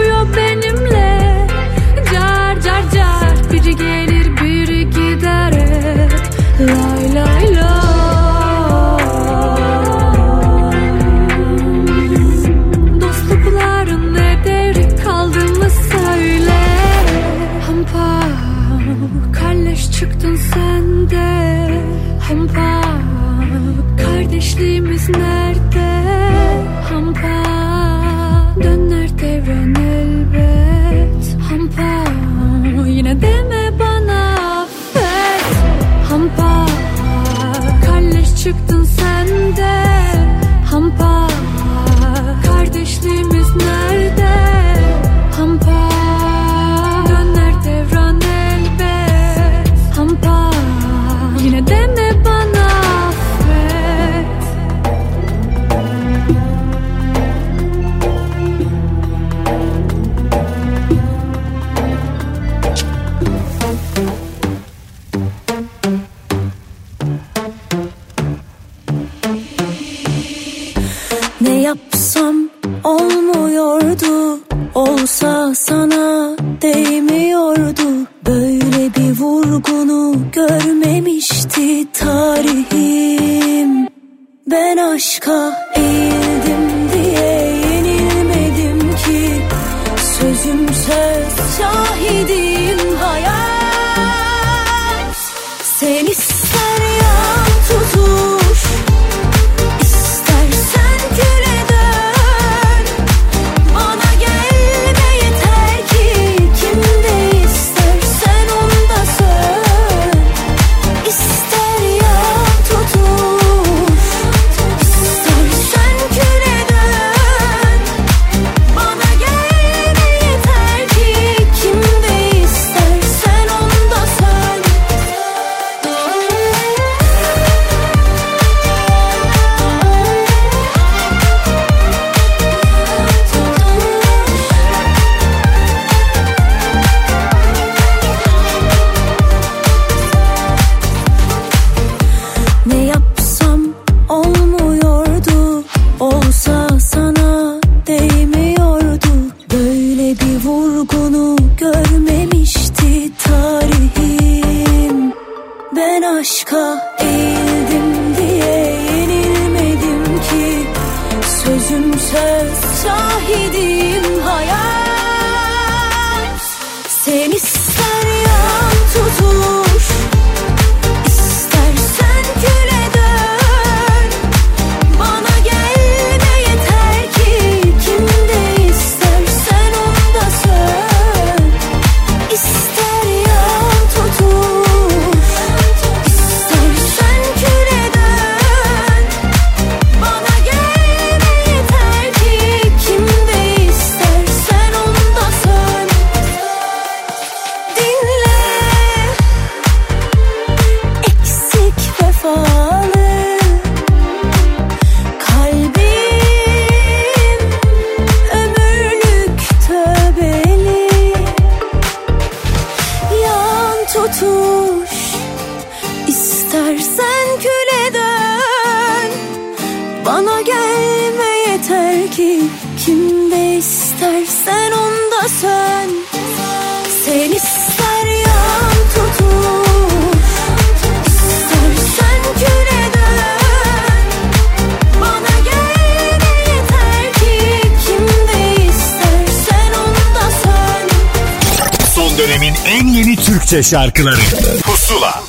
Türkçe 243.61 243.77
şarkıları 243.77 244.17
Pusula 244.63 245.23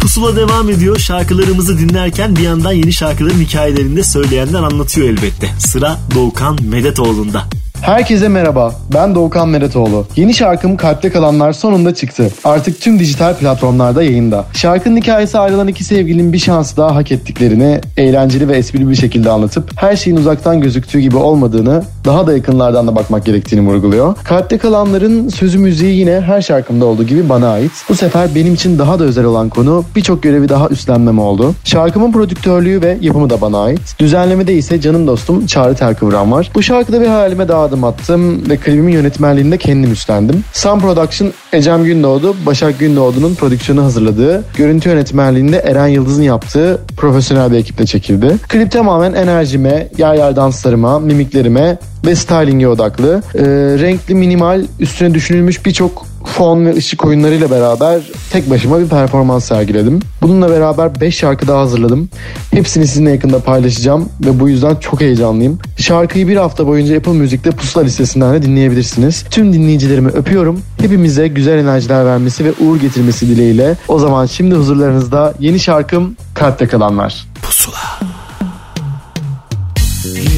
Pusula 0.00 0.36
devam 0.36 0.70
ediyor. 0.70 0.98
Şarkılarımızı 0.98 1.78
dinlerken 1.78 2.36
bir 2.36 2.40
yandan 2.40 2.72
yeni 2.72 2.92
şarkıların 2.92 3.40
hikayelerini 3.40 3.96
de 3.96 4.04
söyleyenler 4.04 4.62
anlatıyor 4.62 5.08
elbette. 5.08 5.50
Sıra 5.58 5.98
Doğukan 6.14 6.58
Medetoğlu'nda. 6.62 7.44
Herkese 7.84 8.28
merhaba. 8.28 8.72
Ben 8.94 9.14
Doğukan 9.14 9.48
Meretoğlu. 9.48 10.06
Yeni 10.16 10.34
şarkım 10.34 10.76
Kalpte 10.76 11.10
Kalanlar 11.10 11.52
sonunda 11.52 11.94
çıktı. 11.94 12.30
Artık 12.44 12.80
tüm 12.80 12.98
dijital 12.98 13.34
platformlarda 13.34 14.02
yayında. 14.02 14.44
Şarkının 14.52 14.96
hikayesi 14.96 15.38
ayrılan 15.38 15.68
iki 15.68 15.84
sevgilinin 15.84 16.32
bir 16.32 16.38
şansı 16.38 16.76
daha 16.76 16.94
hak 16.94 17.12
ettiklerini 17.12 17.80
eğlenceli 17.96 18.48
ve 18.48 18.56
esprili 18.56 18.88
bir 18.88 18.94
şekilde 18.94 19.30
anlatıp 19.30 19.70
her 19.76 19.96
şeyin 19.96 20.16
uzaktan 20.16 20.60
gözüktüğü 20.60 21.00
gibi 21.00 21.16
olmadığını, 21.16 21.82
daha 22.04 22.26
da 22.26 22.32
yakınlardan 22.32 22.86
da 22.86 22.96
bakmak 22.96 23.24
gerektiğini 23.24 23.68
vurguluyor. 23.68 24.16
Kalpte 24.24 24.58
Kalanlar'ın 24.58 25.28
sözü 25.28 25.58
müziği 25.58 25.98
yine 25.98 26.20
her 26.20 26.42
şarkımda 26.42 26.84
olduğu 26.84 27.04
gibi 27.04 27.28
bana 27.28 27.48
ait. 27.48 27.72
Bu 27.88 27.94
sefer 27.94 28.34
benim 28.34 28.54
için 28.54 28.78
daha 28.78 28.98
da 28.98 29.04
özel 29.04 29.24
olan 29.24 29.48
konu 29.48 29.84
birçok 29.96 30.22
görevi 30.22 30.48
daha 30.48 30.68
üstlenmem 30.68 31.18
oldu. 31.18 31.54
Şarkımın 31.64 32.12
prodüktörlüğü 32.12 32.82
ve 32.82 32.98
yapımı 33.00 33.30
da 33.30 33.40
bana 33.40 33.62
ait. 33.62 33.80
Düzenlemede 33.98 34.54
ise 34.54 34.80
canım 34.80 35.06
dostum 35.06 35.46
Çağrı 35.46 35.74
Terkıvran 35.74 36.32
var. 36.32 36.50
Bu 36.54 36.62
şarkıda 36.62 37.00
bir 37.00 37.06
hayalime 37.06 37.48
daha 37.48 37.73
adım 37.74 37.84
attım 37.84 38.50
ve 38.50 38.56
klibimin 38.56 38.92
yönetmenliğini 38.92 39.52
de 39.52 39.58
kendim 39.58 39.92
üstlendim. 39.92 40.44
Sun 40.52 40.80
Production 40.80 41.32
Ecem 41.52 41.84
Gündoğdu, 41.84 42.34
Başak 42.46 42.78
Gündoğdu'nun 42.78 43.34
prodüksiyonu 43.34 43.84
hazırladığı, 43.84 44.44
görüntü 44.56 44.88
yönetmenliğinde 44.88 45.58
Eren 45.58 45.86
Yıldız'ın 45.86 46.22
yaptığı 46.22 46.80
profesyonel 46.96 47.52
bir 47.52 47.56
ekiple 47.56 47.86
çekildi. 47.86 48.36
Klip 48.48 48.70
tamamen 48.70 49.14
enerjime, 49.14 49.88
yer 49.98 50.14
yer 50.14 50.36
danslarıma, 50.36 50.98
mimiklerime 50.98 51.78
ve 52.06 52.14
styling'e 52.14 52.68
odaklı. 52.68 53.22
Ee, 53.34 53.42
renkli, 53.78 54.14
minimal, 54.14 54.64
üstüne 54.80 55.14
düşünülmüş 55.14 55.66
birçok 55.66 56.06
fon 56.24 56.66
ve 56.66 56.74
ışık 56.76 57.04
oyunlarıyla 57.04 57.50
beraber 57.50 58.00
tek 58.30 58.50
başıma 58.50 58.80
bir 58.80 58.88
performans 58.88 59.44
sergiledim. 59.44 60.00
Bununla 60.22 60.50
beraber 60.50 61.00
5 61.00 61.16
şarkı 61.16 61.48
daha 61.48 61.60
hazırladım. 61.60 62.08
Hepsini 62.50 62.86
sizinle 62.86 63.10
yakında 63.10 63.38
paylaşacağım 63.38 64.08
ve 64.24 64.40
bu 64.40 64.48
yüzden 64.48 64.76
çok 64.76 65.00
heyecanlıyım. 65.00 65.58
Şarkıyı 65.76 66.28
bir 66.28 66.36
hafta 66.36 66.66
boyunca 66.66 66.96
Apple 66.96 67.12
Müzik'te 67.12 67.50
pusula 67.50 67.84
listesinden 67.84 68.34
de 68.34 68.42
dinleyebilirsiniz. 68.42 69.24
Tüm 69.30 69.52
dinleyicilerimi 69.52 70.08
öpüyorum. 70.08 70.60
Hepimize 70.80 71.28
güzel 71.28 71.58
enerjiler 71.58 72.06
vermesi 72.06 72.44
ve 72.44 72.52
uğur 72.60 72.80
getirmesi 72.80 73.28
dileğiyle. 73.28 73.76
O 73.88 73.98
zaman 73.98 74.26
şimdi 74.26 74.54
huzurlarınızda 74.54 75.34
yeni 75.40 75.60
şarkım 75.60 76.16
Kalpte 76.34 76.66
Kalanlar. 76.66 77.26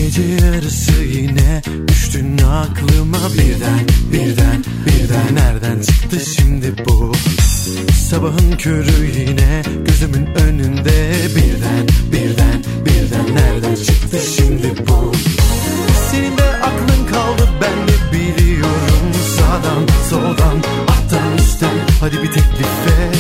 Gece 0.07 0.22
yarısı 0.22 1.02
yine 1.04 1.62
düştün 1.88 2.38
aklıma 2.38 3.18
birden 3.38 3.86
birden 4.12 4.64
birden. 4.86 5.34
Nereden 5.34 5.80
çıktı 5.80 6.20
şimdi 6.36 6.74
bu? 6.86 7.12
Sabahın 8.11 8.57
körü 8.59 9.18
yine 9.18 9.62
gözümün 9.86 10.26
önünde. 10.26 11.12
Birden 11.36 11.86
birden 12.12 12.62
birden. 12.84 13.34
Nereden 13.34 13.74
çıktı 13.74 14.18
şimdi 14.36 14.72
bu? 14.88 15.12
Senin 16.11 16.38
de 16.38 16.44
aklın 16.44 17.07
kaldı 17.12 17.48
ben 17.61 17.88
de 17.88 18.12
biliyorum. 18.12 19.12
Sağdan 19.36 19.82
soldan 20.11 20.57
alttan 20.88 21.38
üstten. 21.38 21.78
Hadi 22.00 22.16
bir 22.16 22.32
teklif 22.32 22.86
et 23.00 23.16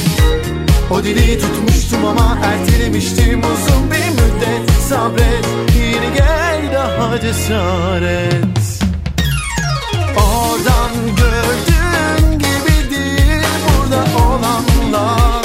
o 0.90 1.04
dili 1.04 1.38
tutmuştum 1.38 2.04
ama 2.04 2.38
ertelemiştim 2.42 3.40
uzun 3.40 3.90
bir 3.90 4.08
müddet. 4.10 4.70
Sabret 4.88 5.46
yine 5.74 6.16
gel 6.16 6.55
daha 6.76 7.20
cesaret 7.20 8.66
Oradan 10.16 10.92
gördüğün 11.16 12.38
gibi 12.38 12.90
değil 12.90 13.46
burada 13.66 14.04
olanlar. 14.26 15.44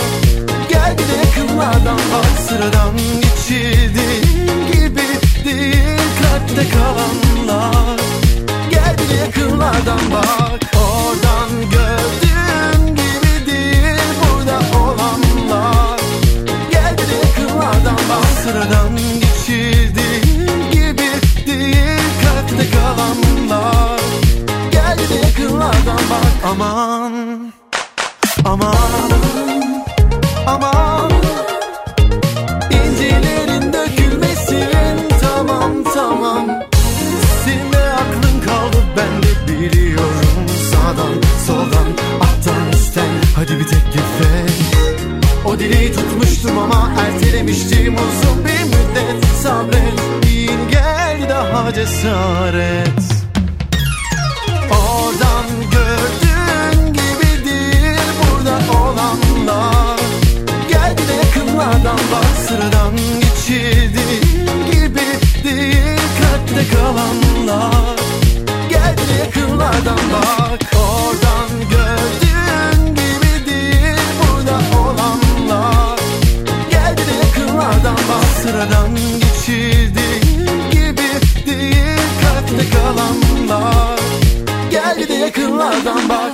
Gel 0.69 0.97
bir 0.97 1.07
de 1.07 1.17
yakınlardan 1.25 1.97
bak 2.13 2.39
sıradan 2.47 2.97
geçildiğin 3.21 4.67
gibi 4.71 5.07
değil 5.45 6.01
kalpte 6.21 6.69
kalanlar. 6.69 7.99
Gel 8.71 8.95
bir 8.97 9.09
de 9.09 9.17
yakınlardan 9.19 9.99
bak 10.13 10.59
oradan 10.75 11.49
gördüğün 11.71 12.87
gibi 12.87 13.51
değil 13.51 14.09
burada 14.21 14.59
olanlar. 14.79 15.99
Gel 16.71 16.93
bir 16.93 17.07
de 17.11 17.15
yakınlardan 17.25 17.99
bak 18.09 18.25
sıradan 18.43 19.10
Aman 26.51 27.53
aman 30.45 31.11
İncilerin 32.71 33.73
dökülmesin. 33.73 35.09
Tamam 35.21 35.71
tamam. 35.93 36.45
Senin 37.45 37.73
de 37.73 37.93
aklın 37.93 38.41
kaldı 38.45 38.77
ben 38.97 39.23
de 39.23 39.47
biliyorum. 39.47 40.47
Sağdan 40.71 41.13
soldan 41.47 41.87
alttan 42.19 42.71
üstten. 42.73 43.09
Hadi 43.35 43.59
bir 43.59 43.67
teklif 43.67 44.21
et 44.21 44.51
O 45.45 45.59
dileği 45.59 45.93
tutmuştum 45.93 46.57
ama 46.57 46.91
ertelemiştim 46.99 47.95
uzun 47.95 48.45
bir 48.45 48.63
müddet. 48.63 49.25
Sabret 49.43 49.99
gel 50.71 51.29
daha 51.29 51.73
cesaret. 51.73 53.01
Oradan 54.71 55.45
burada 55.71 56.30
olanlar. 58.77 59.99
Gel 60.69 60.97
bir 60.97 61.07
de 61.07 61.13
yakınlardan 61.13 61.99
bak 62.11 62.47
sıradan 62.47 62.95
geçirdiğin 63.21 64.45
gibi 64.71 65.07
değil 65.43 66.01
kalpte 66.21 66.75
kalanlar. 66.75 67.95
Gel 68.69 68.95
bir 68.97 69.07
de 69.07 69.19
yakınlardan 69.23 69.99
bak 70.13 70.59
oradan 70.75 71.49
gördüğün 71.69 72.85
gibi 72.95 73.45
değil 73.45 73.97
burada 74.21 74.57
olanlar. 74.81 75.99
Gel 76.69 76.97
bir 76.97 77.07
de 77.07 77.15
yakınlardan 77.25 77.95
bak 78.09 78.25
sıradan 78.43 78.95
geçirdiğin 78.95 80.47
gibi 80.71 81.09
değil 81.47 82.01
kalpte 82.21 82.69
kalanlar. 82.69 83.99
Gel 84.71 84.97
bir 84.97 85.07
de 85.07 85.13
yakınlardan 85.13 86.09
bak 86.09 86.31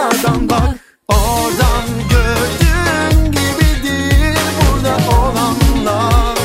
yakınlardan 0.00 0.48
bak 0.48 0.76
Oradan 1.08 1.84
gördüğün 2.10 3.24
gibi 3.32 3.88
değil 3.88 4.38
burada 4.60 4.96
olanlar. 5.18 6.36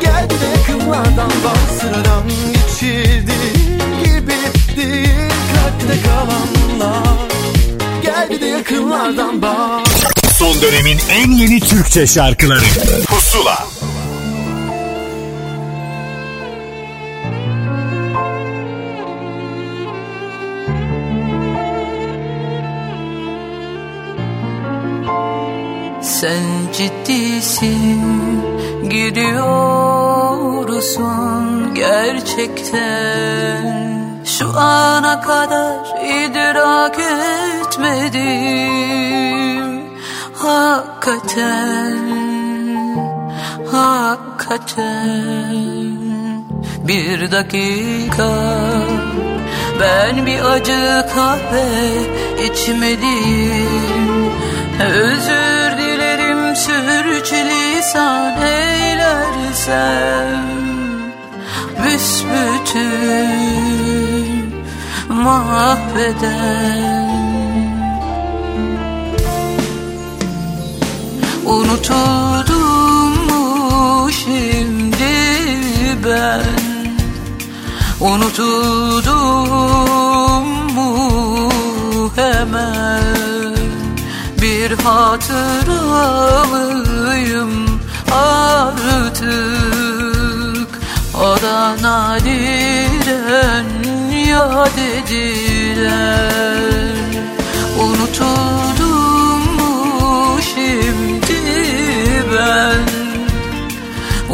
Gel 0.00 0.24
bir 0.30 0.40
de 0.40 0.46
yakınlardan 0.46 1.30
bak 1.44 1.80
sıradan 1.80 2.22
geçirdiğin 2.52 3.78
gibi 4.04 4.36
değil 4.76 5.30
kalpte 5.54 6.08
kalanlar. 6.08 7.18
Gel 8.02 8.30
bir 8.30 8.40
de 8.40 8.46
yakınlardan 8.46 9.42
bak. 9.42 9.86
Son 10.38 10.62
dönemin 10.62 10.98
en 11.10 11.30
yeni 11.30 11.60
Türkçe 11.60 12.06
şarkıları. 12.06 12.64
Pusula 13.06 13.66
gerçekten 32.44 34.24
Şu 34.24 34.58
ana 34.58 35.20
kadar 35.20 36.02
idrak 36.04 36.98
etmedim. 37.62 38.44
Hakikaten, 40.34 41.98
hakikaten. 43.72 45.54
Bir 46.88 47.32
dakika 47.32 48.30
ben 49.80 50.26
bir 50.26 50.44
acı 50.44 51.06
kahve 51.14 51.66
içmeliyim 52.44 54.32
Özür 54.80 55.78
dilerim 55.78 56.56
sürçülisan 56.56 58.42
eylersem 58.42 59.74
Büsbütün 61.94 62.94
mahveden. 65.08 66.74
Unutuldum 71.46 73.12
mu 73.28 74.10
şimdi 74.12 75.04
ben? 76.04 76.42
Unutuldum 78.00 79.14
mu 80.74 81.52
hemen? 82.16 83.56
Bir 84.42 84.70
hatıra 84.70 86.44
mıyım 86.44 87.80
artık 88.12 89.83
da 91.44 91.76
nadiren 91.82 93.68
yad 94.30 94.78
edilen. 94.96 95.94
Unutuldum 97.84 99.42
mu 99.58 100.38
şimdi 100.54 101.40
ben? 102.32 102.84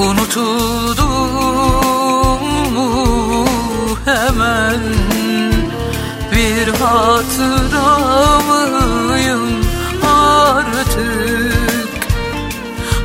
Unutuldum 0.02 1.00
mu 2.74 2.90
hemen? 4.04 4.82
Bir 6.32 6.66
hatıra 6.80 7.90
mıyım 8.48 9.50
artık. 10.02 11.90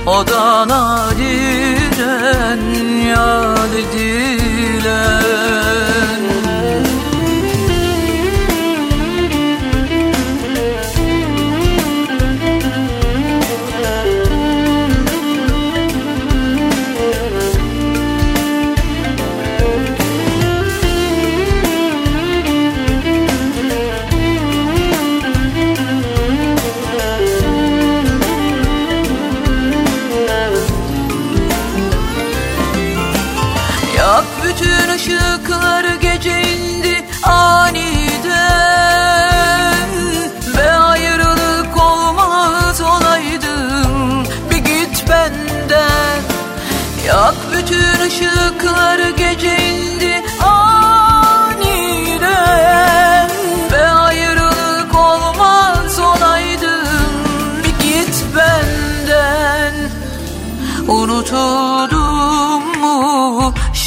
O 0.05 0.27
da 0.27 0.67
nadiren 0.67 1.84
yad 1.99 3.73
edilen 3.81 5.24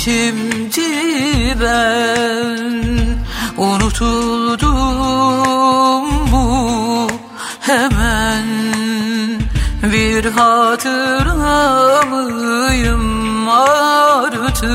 mu 0.09 0.35
şimdi 0.75 1.57
ben 1.61 2.89
Unutuldum 3.57 4.77
mu 6.31 7.07
hemen. 7.61 8.47
Bir 9.83 10.25
hatıra 10.25 12.03
mıyım 12.11 13.49
artık. 13.49 14.69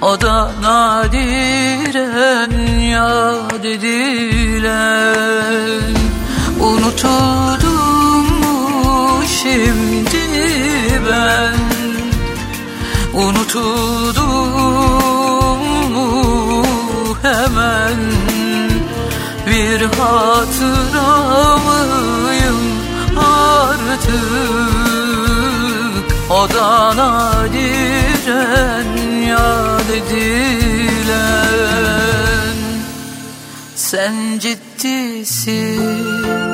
O 0.00 0.20
da 0.20 0.50
nadiren 0.62 2.52
yad 2.80 3.64
edilen. 3.64 4.74
Unutuldum 6.60 8.26
mu 8.40 9.22
şimdi 9.26 10.24
ben 11.10 11.63
Unutuldum 13.14 14.30
mu 15.92 16.06
hemen? 17.22 17.98
Bir 19.46 19.80
hatıra 19.80 21.56
mıyım 21.56 22.60
artık. 23.16 24.14
Odana 26.30 27.32
giren 27.52 28.92
yad 29.28 29.88
edilen 29.88 31.34
Sen 33.76 34.38
ciddisin. 34.38 36.53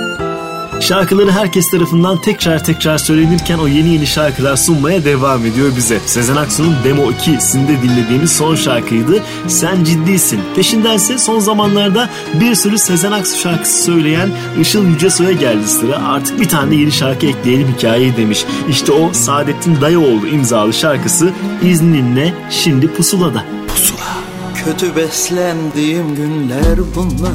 Şarkıları 0.90 1.30
herkes 1.30 1.70
tarafından 1.70 2.20
tekrar 2.20 2.64
tekrar 2.64 2.98
söylenirken 2.98 3.58
o 3.58 3.68
yeni 3.68 3.88
yeni 3.88 4.06
şarkılar 4.06 4.56
sunmaya 4.56 5.04
devam 5.04 5.46
ediyor 5.46 5.70
bize. 5.76 6.00
Sezen 6.06 6.36
Aksu'nun 6.36 6.74
Demo 6.84 7.02
2'sinde 7.02 7.82
dinlediğimiz 7.82 8.32
son 8.32 8.54
şarkıydı. 8.54 9.22
Sen 9.48 9.84
ciddisin. 9.84 10.40
Peşindense 10.56 11.18
son 11.18 11.38
zamanlarda 11.38 12.08
bir 12.40 12.54
sürü 12.54 12.78
Sezen 12.78 13.12
Aksu 13.12 13.40
şarkısı 13.40 13.82
söyleyen 13.82 14.30
Işıl 14.60 14.86
Yücesoy'a 14.86 15.32
geldi 15.32 15.68
sıra. 15.68 16.08
Artık 16.08 16.40
bir 16.40 16.48
tane 16.48 16.74
yeni 16.74 16.92
şarkı 16.92 17.26
ekleyelim 17.26 17.74
hikayeyi 17.78 18.16
demiş. 18.16 18.44
İşte 18.68 18.92
o 18.92 19.12
Saadettin 19.12 19.80
Dayıoğlu 19.80 20.26
imzalı 20.26 20.72
şarkısı 20.72 21.32
İzninle 21.62 22.34
şimdi 22.50 22.92
pusulada. 22.94 23.44
Pusula. 23.68 24.16
Kötü 24.64 24.96
beslendiğim 24.96 26.14
günler 26.14 26.78
bunlar 26.96 27.32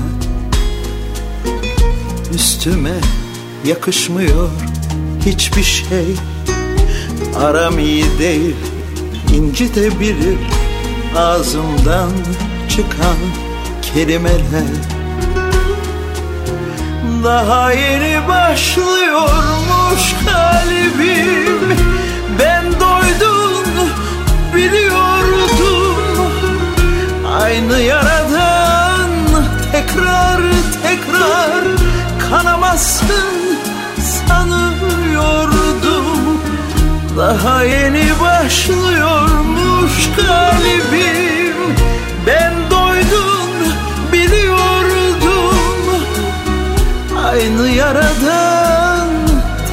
Üstüme 2.34 2.94
yakışmıyor 3.66 4.50
hiçbir 5.26 5.64
şey. 5.64 6.16
Aram 7.44 7.80
iyi 7.80 8.06
değil 8.20 8.56
incitebilir 9.34 10.38
ağzımdan 11.18 12.10
çıkan 12.70 13.18
kelimeler. 13.82 14.76
Daha 17.24 17.72
yeni 17.72 18.28
başlıyormuş 18.28 20.16
kalbim. 20.26 21.78
Ben 22.40 22.64
doydum 22.66 23.90
biliyordum. 24.56 25.96
Aynı 27.42 27.80
yaradan 27.80 29.10
tekrar 29.72 30.42
tekrar 30.84 31.85
kanamazsın 32.30 33.58
sanıyordum. 34.28 35.76
Daha 37.18 37.64
yeni 37.64 38.10
başlıyormuş 38.22 40.10
kalbim 40.16 41.56
Ben 42.28 42.54
doydum 42.72 43.50
biliyordum. 44.14 45.56
Aynı 47.26 47.70
yaradan 47.70 49.08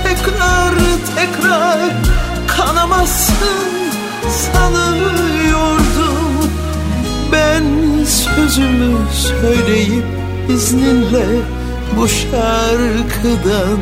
tekrar 0.02 0.74
tekrar 1.16 1.90
kanamazsın 2.46 3.72
sanıyordum. 4.52 5.82
Ben 7.32 7.64
sözümü 8.04 8.96
söyleyip 9.12 10.04
izninle 10.48 11.26
bu 11.96 12.08
şarkıdan 12.08 13.80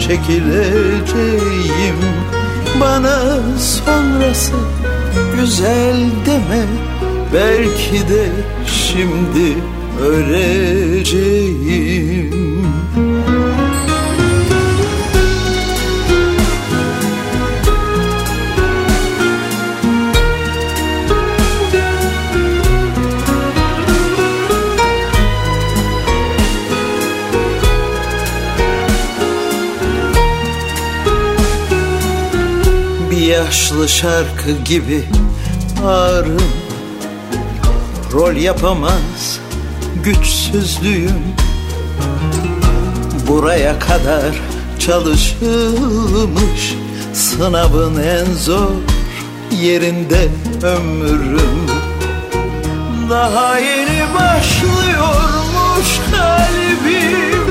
çekileceğim. 0.00 1.96
Bana 2.80 3.40
sonrası 3.58 4.52
güzel 5.36 5.96
deme. 6.26 6.66
Belki 7.34 8.08
de 8.08 8.28
şimdi 8.66 9.56
öleceğim 10.02 11.62
yaşlı 33.52 33.88
şarkı 33.88 34.50
gibi 34.64 35.04
ağrım 35.86 36.52
Rol 38.12 38.36
yapamaz 38.36 39.40
güçsüzlüğüm 40.04 41.22
Buraya 43.28 43.78
kadar 43.78 44.40
çalışılmış 44.78 46.74
Sınavın 47.12 48.02
en 48.02 48.34
zor 48.34 48.74
yerinde 49.60 50.28
ömrüm. 50.62 51.66
Daha 53.10 53.58
yeni 53.58 54.14
başlıyormuş 54.14 56.00
kalbim 56.10 57.41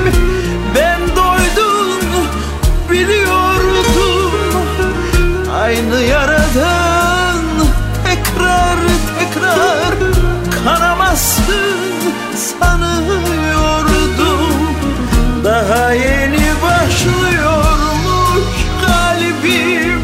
Aynı 5.72 6.00
yaradan 6.02 7.40
tekrar 8.04 8.78
tekrar 9.18 9.94
kanamazsın 10.64 11.80
sanıyordum. 12.60 13.96
Daha 15.44 15.92
yeni 15.92 16.48
başlıyormuş 16.62 18.48
kalbim. 18.86 20.02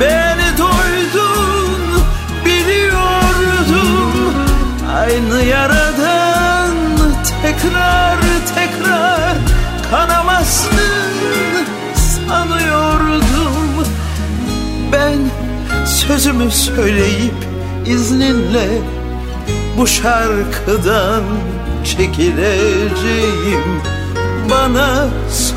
Beni 0.00 0.58
doydun 0.58 2.02
biliyordum. 2.44 4.34
Aynı 4.98 5.42
yaradan 5.42 6.74
tekrar 7.42 8.18
tekrar 8.54 9.36
kanamazsın 9.90 10.25
sözümü 16.08 16.50
söyleyip 16.50 17.34
izninle 17.86 18.68
bu 19.76 19.86
şarkıdan 19.86 21.22
çekileceğim 21.84 23.82
Bana 24.50 25.08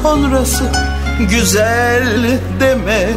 sonrası 0.02 0.72
güzel 1.20 2.40
deme 2.60 3.10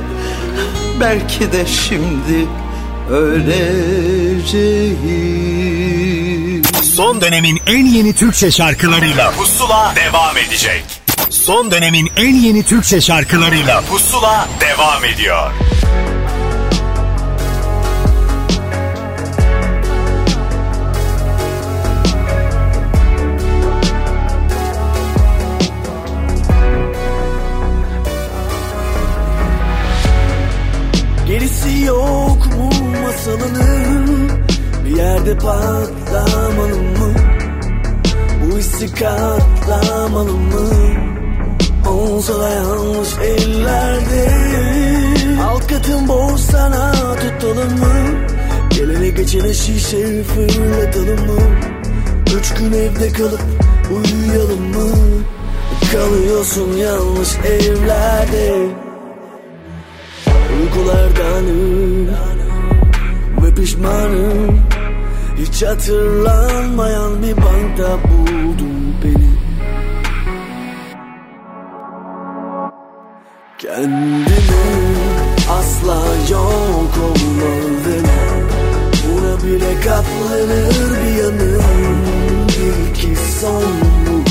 Belki 1.00 1.52
de 1.52 1.66
şimdi 1.66 2.46
öleceğim 3.10 5.02
Son 6.82 7.20
dönemin 7.20 7.60
en 7.66 7.86
yeni 7.86 8.14
Türkçe 8.14 8.50
şarkılarıyla 8.50 9.30
Pusula 9.30 9.94
devam 9.96 10.36
edecek. 10.36 10.84
Son 11.30 11.70
dönemin 11.70 12.10
en 12.16 12.34
yeni 12.34 12.62
Türkçe 12.62 13.00
şarkılarıyla 13.00 13.80
Pusula 13.80 14.48
devam 14.60 15.04
ediyor. 15.04 15.50
Masalının 33.22 34.30
Bir 34.84 34.96
yerde 34.96 35.38
patlamalı 35.38 36.76
mı? 36.76 37.14
Bu 38.42 38.58
hissi 38.58 38.94
katlamalı 38.94 40.32
mı? 40.32 40.70
Olsa 41.88 42.40
da 42.40 42.50
yanlış 42.50 43.08
ellerde 43.18 44.28
Alt 45.44 45.66
katın 45.66 46.08
boş 46.08 46.40
sana 46.40 46.92
tutalım 46.92 47.78
mı? 47.78 48.26
Gelene 48.70 49.08
geçene 49.08 49.54
şişe 49.54 50.22
fırlatalım 50.22 51.26
mı? 51.26 51.40
Üç 52.38 52.54
gün 52.54 52.72
evde 52.72 53.12
kalıp 53.12 53.42
uyuyalım 53.90 54.62
mı? 54.62 54.96
Kalıyorsun 55.92 56.76
yanlış 56.76 57.36
evlerde. 57.36 58.68
Uykulardanım 60.60 62.01
pişmanım. 63.56 64.60
Hiç 65.38 65.62
hatırlanmayan 65.62 67.22
bir 67.22 67.36
bankta 67.36 67.98
buldum 68.08 68.94
beni. 69.04 69.32
Kendimi 73.58 74.32
asla 75.50 76.02
yok 76.30 76.92
olmadım 77.04 78.10
Buna 79.06 79.42
bile 79.42 79.80
katlanır 79.80 80.74
bir 81.04 81.22
yanım. 81.22 81.62
Bil 82.48 82.94
ki 82.94 83.16
son 83.40 83.64
bu 84.06 84.22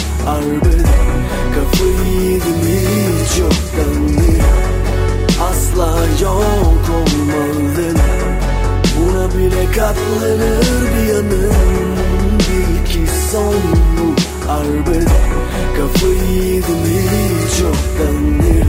Katlanır 9.75 10.65
bir 10.95 11.13
yanım 11.13 12.37
Bil 12.39 12.85
ki 12.85 13.11
son 13.31 13.55
bu 13.97 14.15
harbiden 14.47 15.31
Kafayı 15.77 16.43
yedim 16.43 16.83
hiç 16.85 17.59
çoktan 17.59 18.39
beri 18.39 18.65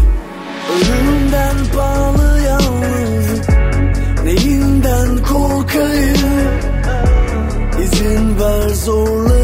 Ölümden 0.73 1.57
pahalı 1.77 2.41
yalnız 2.43 3.49
Neyinden 4.25 5.23
korkayım? 5.23 6.19
İzin 7.83 8.41
ver 8.41 8.69
zorla 8.69 9.42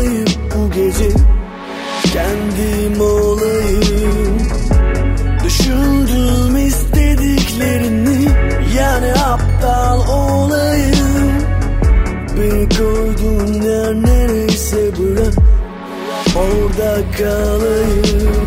orada 16.39 16.97
kalayım. 17.18 18.47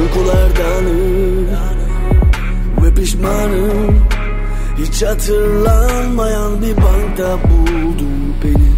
Uykulardanım 0.00 1.46
ve 2.82 2.94
pişmanım. 2.94 4.06
Hiç 4.78 5.02
hatırlanmayan 5.02 6.62
bir 6.62 6.76
bankta 6.76 7.38
buldum 7.50 8.34
beni. 8.44 8.76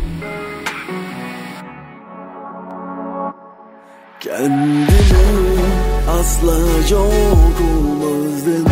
Kendimi 4.20 4.88
asla 6.20 6.58
yok 6.90 7.56
olmazdım. 7.70 8.64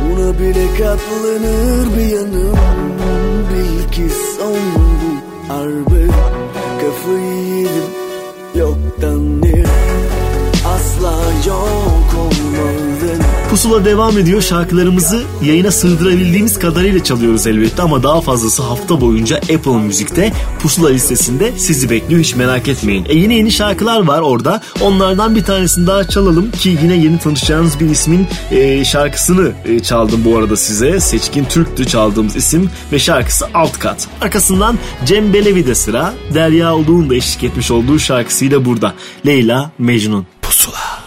Buna 0.00 0.38
bile 0.38 0.66
katlanır 0.78 1.96
bir 1.96 2.16
yanım. 2.16 2.56
Bil 3.50 3.92
ki 3.92 4.08
son 4.38 4.99
bu 5.50 5.54
harbe 5.54 6.06
Kafayı 6.80 7.58
yedim 7.58 7.90
yoktan 8.54 9.42
bir 9.42 9.66
Asla 10.74 11.12
yok 11.46 11.99
Pusula 13.50 13.84
devam 13.84 14.18
ediyor. 14.18 14.42
Şarkılarımızı 14.42 15.22
yayına 15.42 15.70
sığdırabildiğimiz 15.70 16.58
kadarıyla 16.58 17.04
çalıyoruz 17.04 17.46
elbette 17.46 17.82
ama 17.82 18.02
daha 18.02 18.20
fazlası 18.20 18.62
hafta 18.62 19.00
boyunca 19.00 19.36
Apple 19.36 19.76
Müzik'te 19.76 20.32
Pusula 20.62 20.88
listesinde 20.88 21.52
sizi 21.58 21.90
bekliyor 21.90 22.20
hiç 22.20 22.34
merak 22.34 22.68
etmeyin. 22.68 23.06
E 23.08 23.14
yine 23.14 23.34
yeni 23.34 23.52
şarkılar 23.52 24.06
var 24.06 24.20
orada. 24.20 24.60
Onlardan 24.80 25.36
bir 25.36 25.44
tanesini 25.44 25.86
daha 25.86 26.08
çalalım 26.08 26.50
ki 26.50 26.78
yine 26.82 26.94
yeni 26.96 27.18
tanışacağınız 27.18 27.80
bir 27.80 27.90
ismin 27.90 28.26
e, 28.50 28.84
şarkısını 28.84 29.52
e, 29.64 29.80
çaldım 29.80 30.24
bu 30.24 30.38
arada 30.38 30.56
size. 30.56 31.00
Seçkin 31.00 31.44
Türk'tü 31.44 31.86
çaldığımız 31.86 32.36
isim 32.36 32.70
ve 32.92 32.98
şarkısı 32.98 33.46
Alt 33.54 33.78
Kat. 33.78 34.08
Arkasından 34.20 34.78
Cem 35.06 35.32
Belevi 35.34 35.66
de 35.66 35.74
sıra. 35.74 36.14
Derya 36.34 36.74
Uluğ'un 36.76 37.10
da 37.10 37.14
eşlik 37.14 37.44
etmiş 37.44 37.70
olduğu 37.70 37.98
şarkısıyla 37.98 38.64
burada. 38.64 38.94
Leyla 39.26 39.70
Mecnun. 39.78 40.26
Pusula. 40.42 40.99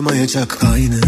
Durmayacak 0.00 0.58
Aynı 0.72 1.00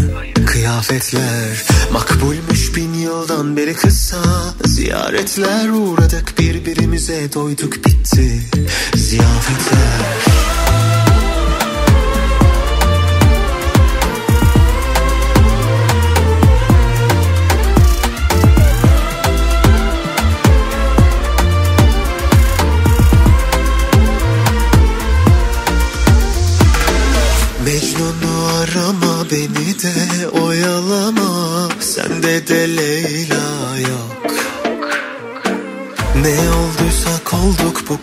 kıyafetler. 0.45 1.63
Makbulmuş 1.91 2.75
bin 2.75 2.93
yıldan 2.93 3.57
beri 3.57 3.73
kısa 3.73 4.23
Ziyaretler 4.65 5.69
uğradık. 5.69 6.39
Birbirimize 6.39 7.33
doyduk 7.33 7.85
bitti 7.85 8.41
Ziyafetler 8.95 10.32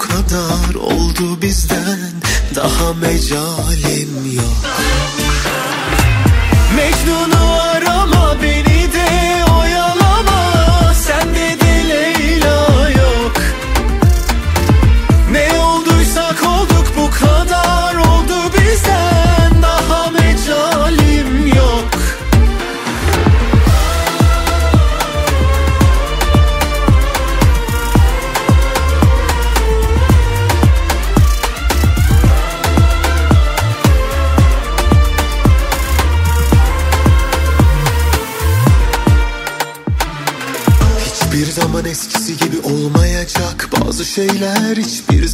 kadar 0.00 0.74
oldu 0.74 1.42
bizden. 1.42 1.98
Daha 2.54 2.94
mecalim 2.94 3.99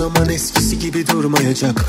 zaman 0.06 0.28
eskisi 0.28 0.78
gibi 0.78 1.06
durmayacak 1.06 1.85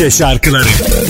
Türkçe 0.00 0.18
şarkıları 0.18 1.09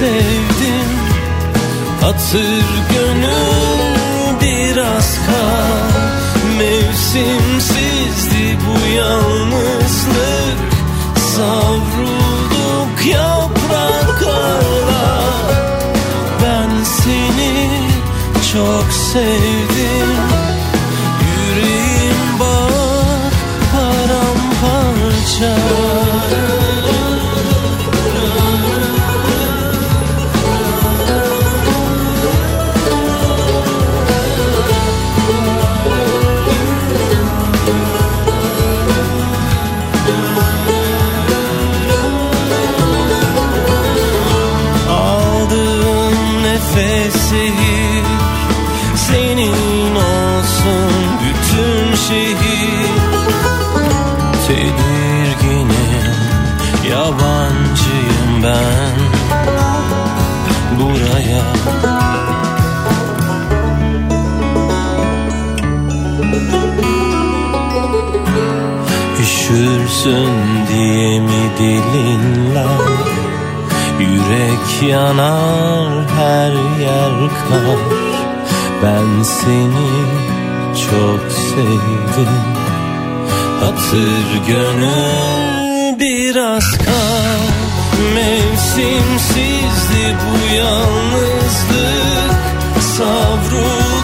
sevdim. 0.00 0.90
Hatır 2.00 2.64
gönül 2.92 4.40
biraz 4.40 5.18
kal 5.26 6.00
Mevsimsizdi 6.58 8.46
bu 8.66 8.76
yalnızlık. 8.96 10.60
Savrulduk 11.36 13.06
yapraklarla 13.06 15.04
Ben 16.42 16.70
seni 16.84 17.68
çok 18.52 18.86
sevdim 19.12 19.49
Üşürsün 70.00 70.66
diye 70.68 71.20
mi 71.20 71.50
dilinler 71.58 72.64
Yürek 74.00 74.82
yanar 74.90 76.08
her 76.16 76.52
yer 76.80 77.28
kar. 77.28 77.78
Ben 78.82 79.22
seni 79.22 79.90
çok 80.90 81.32
sevdim. 81.32 82.34
Hatır 83.60 84.46
gönül 84.46 85.98
biraz 85.98 86.78
kal 86.78 87.42
Mevsimsizdi 88.14 90.04
bu 90.20 90.54
yalnızlık. 90.54 92.40
Savrulduk 92.96 93.99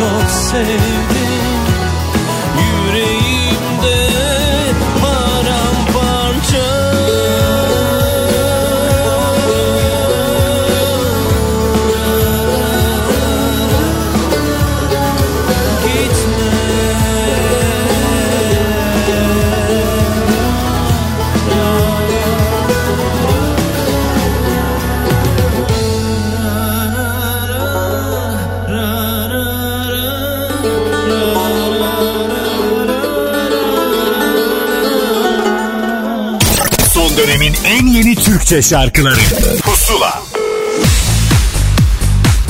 çok 0.00 0.30
sevdim 0.30 1.29
en 37.70 37.86
yeni 37.86 38.14
Türkçe 38.14 38.62
şarkıları 38.62 39.20
Pusula 39.62 40.22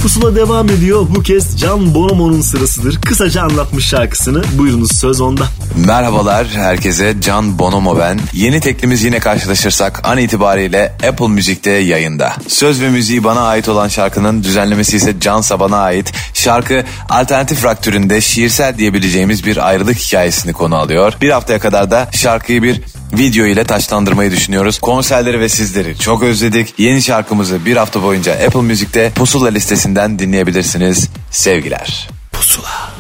Pusula 0.03 0.37
devam 0.37 0.71
ediyor. 0.71 1.07
Bu 1.17 1.23
kez 1.23 1.61
Can 1.61 1.95
Bonomo'nun 1.95 2.41
sırasıdır. 2.41 3.01
Kısaca 3.01 3.43
anlatmış 3.43 3.87
şarkısını. 3.87 4.43
Buyurunuz 4.59 4.97
söz 4.97 5.21
onda. 5.21 5.45
Merhabalar 5.87 6.47
herkese 6.47 7.15
Can 7.21 7.59
Bonomo 7.59 7.99
ben. 7.99 8.21
Yeni 8.33 8.61
teklimiz 8.61 9.05
yine 9.05 9.19
karşılaşırsak 9.19 10.09
an 10.09 10.19
itibariyle 10.19 10.93
Apple 11.09 11.29
Müzik'te 11.29 11.71
yayında. 11.71 12.33
Söz 12.49 12.81
ve 12.81 12.89
müziği 12.89 13.25
bana 13.25 13.41
ait 13.41 13.69
olan 13.69 13.89
şarkının 13.89 14.43
düzenlemesi 14.43 14.97
ise 14.97 15.21
Can 15.21 15.41
Saban'a 15.41 15.79
ait. 15.79 16.13
Şarkı 16.35 16.85
alternatif 17.09 17.65
rock 17.65 17.83
türünde 17.83 18.21
şiirsel 18.21 18.79
diyebileceğimiz 18.79 19.47
bir 19.47 19.69
ayrılık 19.69 19.97
hikayesini 19.97 20.53
konu 20.53 20.77
alıyor. 20.77 21.13
Bir 21.21 21.31
haftaya 21.31 21.59
kadar 21.59 21.91
da 21.91 22.09
şarkıyı 22.13 22.63
bir 22.63 22.81
video 23.13 23.47
ile 23.47 23.65
taşlandırmayı 23.65 24.31
düşünüyoruz. 24.31 24.79
Konserleri 24.79 25.41
ve 25.41 25.49
sizleri 25.49 25.99
çok 25.99 26.23
özledik. 26.23 26.75
Yeni 26.79 27.03
şarkımızı 27.03 27.67
bir 27.67 27.77
hafta 27.77 28.03
boyunca 28.03 28.33
Apple 28.33 28.63
Müzik'te 28.63 29.11
Pusula 29.15 29.49
listesinden 29.49 30.19
dinleyebilirsiniz. 30.19 31.09
Sevgiler. 31.31 32.09
Pusula. 32.33 32.91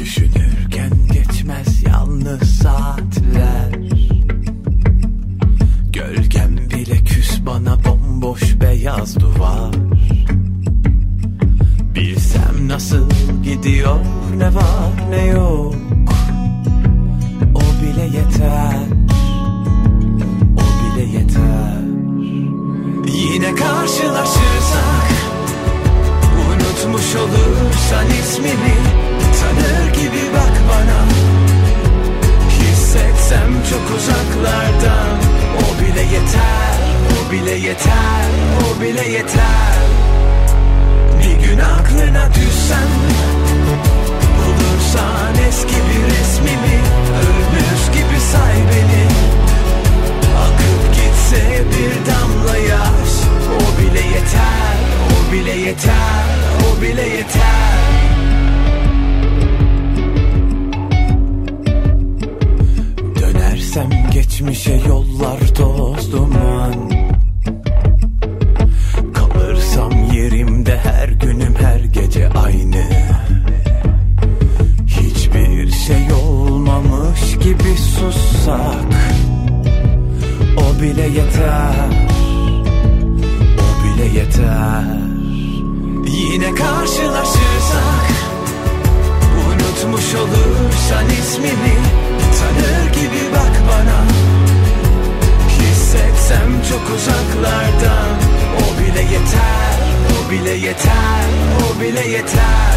Düşünürken 0.00 0.90
geçmez 1.12 1.82
yalnız 1.82 2.58
saatler 2.62 3.74
Gölgem 5.92 6.56
bile 6.56 7.04
küs 7.04 7.40
bana 7.46 7.84
bomboş 7.84 8.42
beyaz 8.60 9.20
duvar 9.20 9.74
Bilsem 11.94 12.68
nasıl 12.68 13.08
gidiyor 13.44 13.96
ne 14.38 14.54
var 14.54 15.10
ne 15.10 15.26
yok 15.26 15.93
bile 18.04 18.16
yeter. 18.16 18.86
O 20.56 20.96
bile 20.96 21.18
yeter. 21.18 21.84
Yine 23.06 23.54
karşılaşırsak 23.54 25.08
Unutmuş 26.50 27.16
olursan 27.16 28.06
ismimi 28.22 28.76
Tanır 29.40 29.92
gibi 29.92 30.22
bak 30.34 30.60
bana. 30.68 31.04
Hissetsem 32.50 33.52
çok 33.70 33.98
uzaklardan 33.98 35.18
O 35.58 35.80
bile 35.80 36.02
yeter, 36.02 36.76
o 37.28 37.32
bile 37.32 37.50
yeter, 37.50 38.28
o 38.60 38.82
bile 38.82 39.08
yeter. 39.08 39.74
Bir 41.18 41.48
gün 41.48 41.58
aklına 41.58 42.34
düşsem 42.34 42.88
Bulursan 44.38 45.48
eski 45.48 45.74
bir 45.74 46.14
resmimi 46.14 46.80
gibi 47.14 47.43
say 48.34 48.56
beni. 48.70 49.04
Akıp 50.44 50.82
gitse 50.96 51.42
bir 51.72 51.94
damla 52.10 52.56
yaş 52.56 53.12
O 53.56 53.80
bile 53.80 54.04
yeter, 54.14 54.76
o 55.14 55.32
bile 55.32 55.56
yeter, 55.66 56.26
o 56.66 56.82
bile 56.82 57.02
yeter. 57.02 57.74
Dönersem 63.20 63.90
geçmişe 64.12 64.80
yollar 64.88 65.40
toz 65.54 66.12
duman. 66.12 66.90
Kalırsam 69.14 69.92
yerimde 70.12 70.78
her 70.78 71.08
günüm 71.08 71.54
her 71.54 71.80
gece 71.80 72.28
aynı 72.28 72.83
gibi 77.44 77.76
sussak 77.76 78.92
O 80.56 80.82
bile 80.82 81.02
yeter. 81.02 81.90
O 83.64 83.84
bile 83.84 84.18
yeter. 84.18 84.84
Yine 86.06 86.54
karşılaşırsak 86.54 88.06
Unutmuş 89.46 90.14
olursan 90.14 91.06
ismini 91.20 91.76
Tanır 92.38 92.92
gibi 92.92 93.32
bak 93.32 93.62
bana. 93.68 94.04
Hissetsem 95.48 96.50
çok 96.70 96.96
uzaklardan 96.96 98.14
O 98.58 98.80
bile 98.80 99.02
yeter, 99.02 99.78
o 100.12 100.30
bile 100.30 100.50
yeter, 100.66 101.26
o 101.60 101.80
bile 101.80 102.08
yeter. 102.08 102.74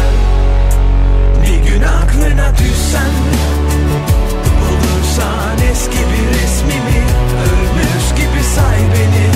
Bir 1.42 1.70
gün 1.70 1.82
aklına 1.82 2.52
düşsen 2.58 3.10
Bulursan 5.18 5.58
eski 5.72 5.98
bir 5.98 6.38
resmimi 6.38 7.02
Ölmüş 7.44 8.10
gibi 8.16 8.42
say 8.54 8.78
beni. 8.78 9.28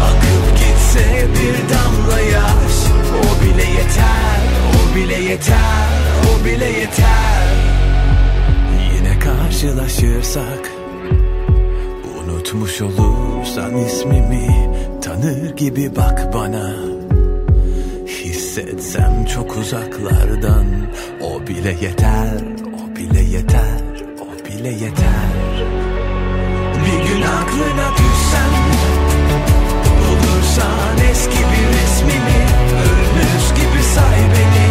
Akıp 0.00 0.58
gitse 0.58 1.26
bir 1.34 1.74
damla 1.74 2.20
yaş 2.20 2.76
O 3.18 3.44
bile 3.44 3.64
yeter, 3.70 4.40
o 4.74 4.96
bile 4.96 5.30
yeter, 5.30 5.88
o 6.32 6.44
bile 6.44 6.64
yeter. 6.64 7.48
Karşılaşırsak 9.24 10.72
Unutmuş 12.22 12.80
olursan 12.80 13.76
ismimi 13.76 14.70
tanır 15.02 15.56
gibi 15.56 15.96
bak 15.96 16.34
bana. 16.34 16.74
Hissetsem 18.06 19.24
çok 19.34 19.56
uzaklardan 19.56 20.66
o 21.22 21.46
bile 21.46 21.76
yeter, 21.82 22.40
o 22.74 22.96
bile 22.96 23.20
yeter, 23.20 23.87
bile 24.68 24.84
yeter. 24.84 25.66
Bir 26.84 27.08
gün 27.08 27.22
aklına 27.22 27.90
düşsem 27.92 28.52
Bulursan 30.00 31.10
eski 31.10 31.38
bir 31.38 31.78
resmimi 31.78 32.46
Ölmüş 32.82 33.48
gibi 33.54 33.82
say 33.82 34.18
beni. 34.34 34.68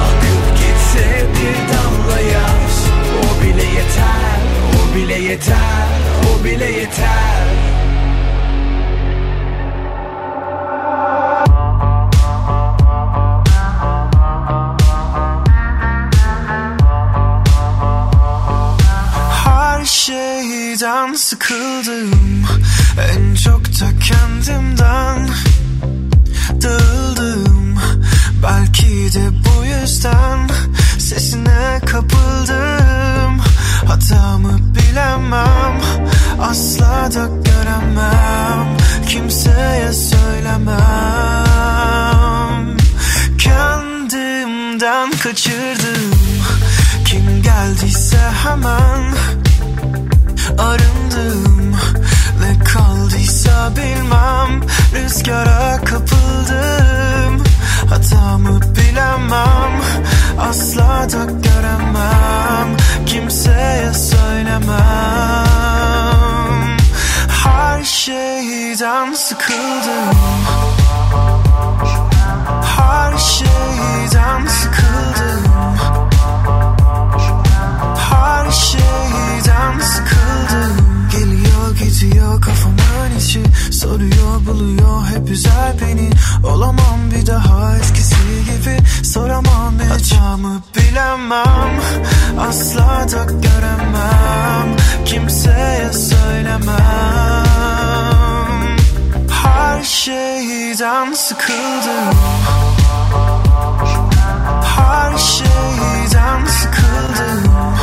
Akıp 0.00 0.58
gitse 0.58 1.26
bir 1.34 1.74
damla 1.74 2.20
yaş 2.20 2.72
O 3.18 3.42
bile 3.42 3.64
yeter, 3.64 4.40
o 4.74 4.96
bile 4.96 5.18
yeter, 5.18 5.88
o 6.32 6.44
bile 6.44 6.72
yeter 6.72 7.17
sıkıldım. 21.28 22.46
En 23.14 23.34
çok 23.34 23.66
da 23.66 23.86
kendimden 24.08 25.28
Dağıldım. 26.62 27.78
Belki 28.42 29.12
de 29.14 29.30
bu 29.30 29.64
yüzden 29.64 30.48
Sesine 30.98 31.80
kapıldım. 31.86 33.40
Hatamı 33.86 34.58
bilemem 34.74 35.80
Asla 36.40 37.10
da 37.14 37.28
göremem. 37.44 38.76
Kimseye 39.08 39.92
söylemem. 39.92 40.78
Kendimden 43.38 45.10
kaçırdım. 45.10 46.14
Kim 47.04 47.42
geldiyse 47.42 48.18
hemen 48.44 48.77
Arındım 51.18 51.76
Ne 52.40 52.64
kaldıysa 52.64 53.70
bilmem. 53.76 54.62
Rüzgara 54.94 55.76
kapıldım. 55.84 57.44
Hatamı 57.90 58.60
bilemem. 58.60 59.80
Asla 60.40 61.08
da 61.12 61.24
göremem. 61.24 62.76
Kimseye 63.06 63.92
söylemem. 63.94 64.78
Her 67.44 67.84
şeyden 67.84 69.12
sıkıldım. 69.12 70.16
Her 72.76 73.18
şeyden 73.18 74.46
sıkıldım 74.46 74.87
Gidiyor 82.00 82.40
kafamın 82.40 83.18
içi. 83.18 83.42
Soruyor 83.72 84.46
buluyor. 84.46 85.06
Hep 85.06 85.30
üzer 85.30 85.72
beni. 85.80 86.10
Olamam 86.44 87.10
bir 87.14 87.26
daha 87.26 87.76
eskisi 87.76 88.16
gibi. 88.44 89.04
Soramam 89.04 89.78
Hatamı 89.78 90.62
bilemem. 90.76 91.80
Asla 92.40 93.06
da 93.12 93.24
göremem. 93.24 94.76
Kimseye 95.04 95.92
söylemem. 95.92 96.78
Her 99.44 99.82
şeyden 99.82 101.12
sıkıldım. 101.12 102.14
Her 104.62 105.18
şeyden 105.18 106.46
sıkıldım 106.46 107.77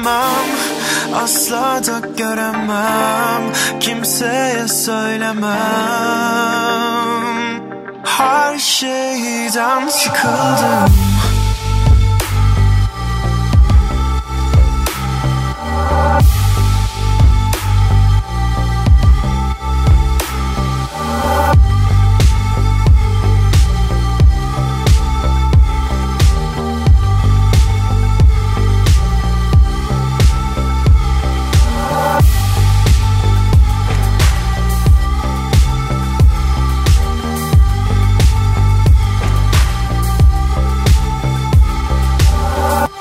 bilemem 0.00 0.48
Asla 1.14 1.80
da 1.86 2.00
göremem 2.16 3.52
Kimseye 3.80 4.68
söylemem. 4.68 5.50
Her 8.04 8.58
şeyden 8.58 9.88
sıkıldım 9.88 11.09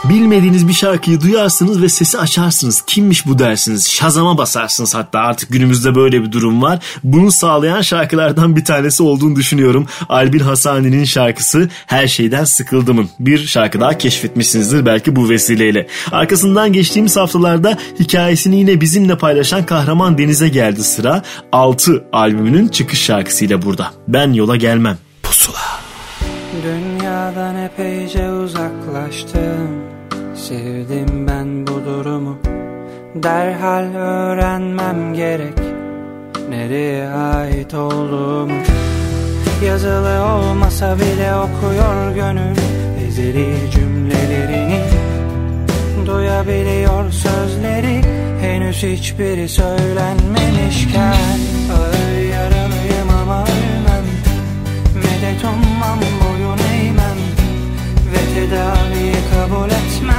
Bilmediğiniz 0.10 0.68
bir 0.68 0.74
şarkıyı 0.74 1.22
duyarsınız 1.22 1.82
ve 1.82 1.90
sesi 1.90 2.18
açarsınız. 2.18 2.82
Kimmiş 2.82 3.28
bu 3.28 3.40
dersiniz. 3.40 3.90
Şazama 3.90 4.38
basarsınız 4.38 4.96
hatta 4.96 5.20
artık 5.20 5.50
günümüzde 5.50 5.96
böyle 5.96 6.24
bir 6.24 6.32
durum 6.32 6.62
var. 6.62 6.80
Bunu 7.04 7.32
sağlayan 7.32 7.82
şarkılardan 7.82 8.56
bir 8.56 8.66
tanesi 8.66 9.04
olduğunu 9.04 9.36
düşünüyorum. 9.36 9.88
Albin 10.10 10.40
Hasani'nin 10.40 11.04
şarkısı 11.04 11.70
Her 11.86 12.08
Şeyden 12.08 12.44
Sıkıldım'ın. 12.44 13.10
Bir 13.20 13.38
şarkı 13.38 13.80
daha 13.80 13.98
keşfetmişsinizdir 13.98 14.86
belki 14.86 15.16
bu 15.16 15.30
vesileyle. 15.30 15.88
Arkasından 16.12 16.74
geçtiğimiz 16.74 17.18
haftalarda 17.18 17.78
hikayesini 18.00 18.60
yine 18.60 18.82
bizimle 18.82 19.18
paylaşan 19.18 19.66
Kahraman 19.66 20.18
Deniz'e 20.18 20.50
geldi 20.50 20.84
sıra. 20.84 21.24
6 21.52 22.04
albümünün 22.14 22.68
çıkış 22.68 23.02
şarkısıyla 23.02 23.62
burada. 23.62 23.92
Ben 24.08 24.34
yola 24.34 24.56
gelmem. 24.56 24.98
Pusula. 25.24 25.80
Dünyadan 26.64 27.56
epeyce 27.56 28.32
uzaklaştım 28.32 29.89
Sevdim 30.50 31.28
ben 31.28 31.68
bu 31.68 31.86
durumu. 31.86 32.38
Derhal 33.16 33.96
öğrenmem 33.96 35.14
gerek 35.14 35.58
Nereye 36.50 37.10
ait 37.10 37.74
olduğumu. 37.74 38.54
Yazılı 39.66 40.26
olmasa 40.26 40.96
bile 40.96 41.36
okuyor 41.36 42.16
gönül 42.16 42.56
Ezeli 43.08 43.72
cümlelerini. 43.72 44.82
Duyabiliyor 46.06 47.12
sözleri 47.12 48.02
Henüz 48.42 48.84
hiçbiri 48.84 49.50
söylenmemişken 49.50 51.40
Ağır 51.74 52.22
yaralıyım 52.34 53.10
ama 53.22 53.44
ölmem. 53.44 54.06
Medet 54.96 55.44
ummam 55.44 56.00
boyun 56.00 56.58
eğmem. 56.74 57.20
Ve 58.12 58.34
tedaviyi 58.34 59.16
kabul 59.34 59.68
etmem 59.68 60.19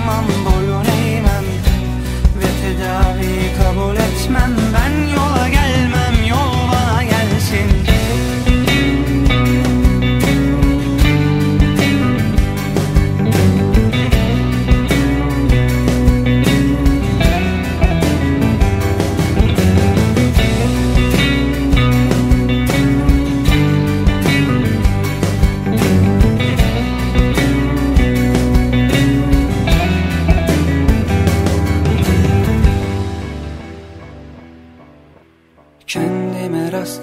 Ummam 0.00 0.24
boyun 0.44 0.84
eğmem 0.84 1.44
Ve 2.38 2.48
tedaviyi 2.62 3.50
kabul 3.58 3.96
etmem. 3.96 4.56
Ben 4.74 5.08
yola 5.14 5.48
gelmem 5.48 5.89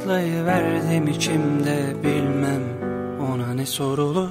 Patlayıverdim 0.07 1.07
içimde 1.07 1.95
bilmem 2.03 2.61
ona 3.21 3.53
ne 3.53 3.65
sorulur. 3.65 4.29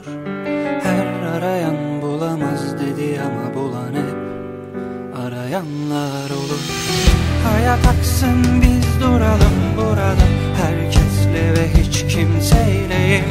Her 0.82 1.06
arayan 1.06 2.02
bulamaz 2.02 2.74
dedi 2.80 3.20
ama 3.20 3.54
bulan 3.54 3.92
hep 3.92 4.16
arayanlar 5.26 6.30
olur. 6.30 6.62
Hayat 7.44 7.86
aksın 7.86 8.62
biz 8.62 9.00
duralım 9.00 9.76
burada. 9.76 10.26
Herkesle 10.62 11.54
ve 11.54 11.68
hiç 11.68 12.14
kimseyleyim 12.14 13.24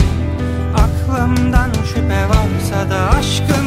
Aklımdan 0.73 1.71
şüphe 1.93 2.29
varsa 2.29 2.89
da 2.89 3.09
aşkım 3.09 3.64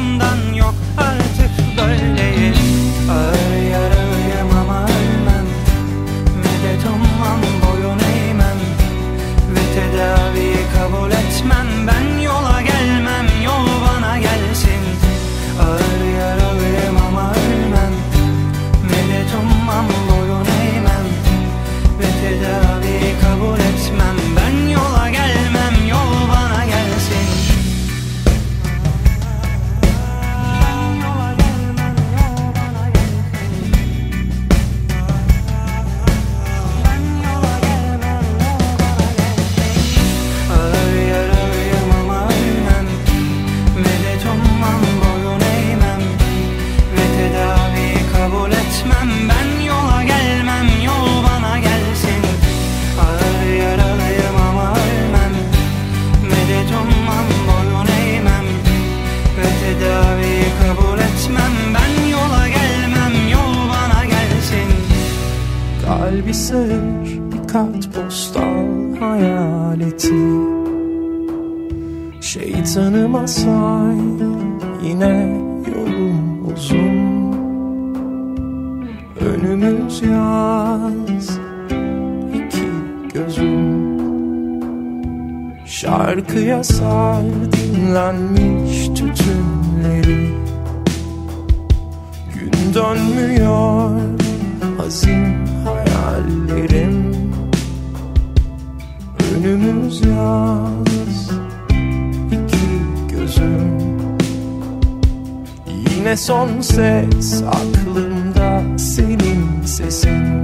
yine 106.08 106.16
son 106.16 106.60
ses 106.62 107.42
aklımda 107.42 108.78
senin 108.78 109.62
sesin. 109.66 110.42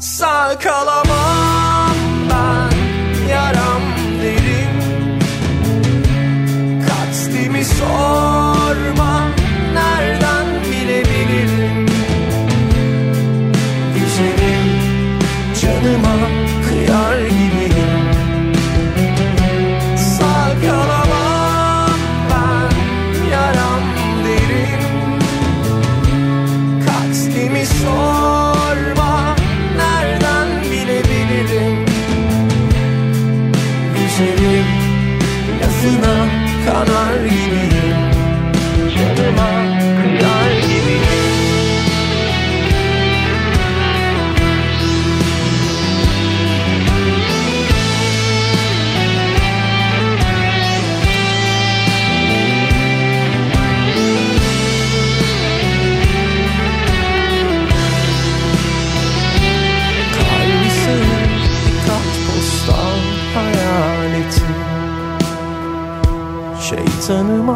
Sağ 0.00 0.58
kalamam. 0.58 1.25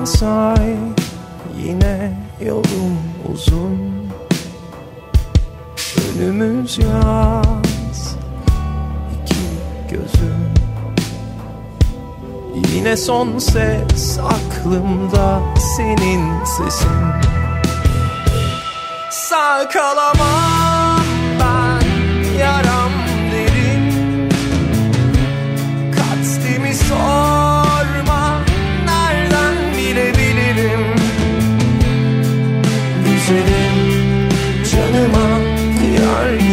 say 0.05 0.77
yine 1.59 2.13
yolum 2.41 2.99
uzun. 3.33 4.01
Önümüz 6.21 6.79
yaz. 6.79 8.17
İki 9.23 9.45
gözüm. 9.91 10.55
Yine 12.75 12.97
son 12.97 13.39
ses 13.39 14.19
aklımda 14.19 15.41
senin 15.77 16.45
sesin. 16.45 16.91
Sakalamam. 19.11 20.80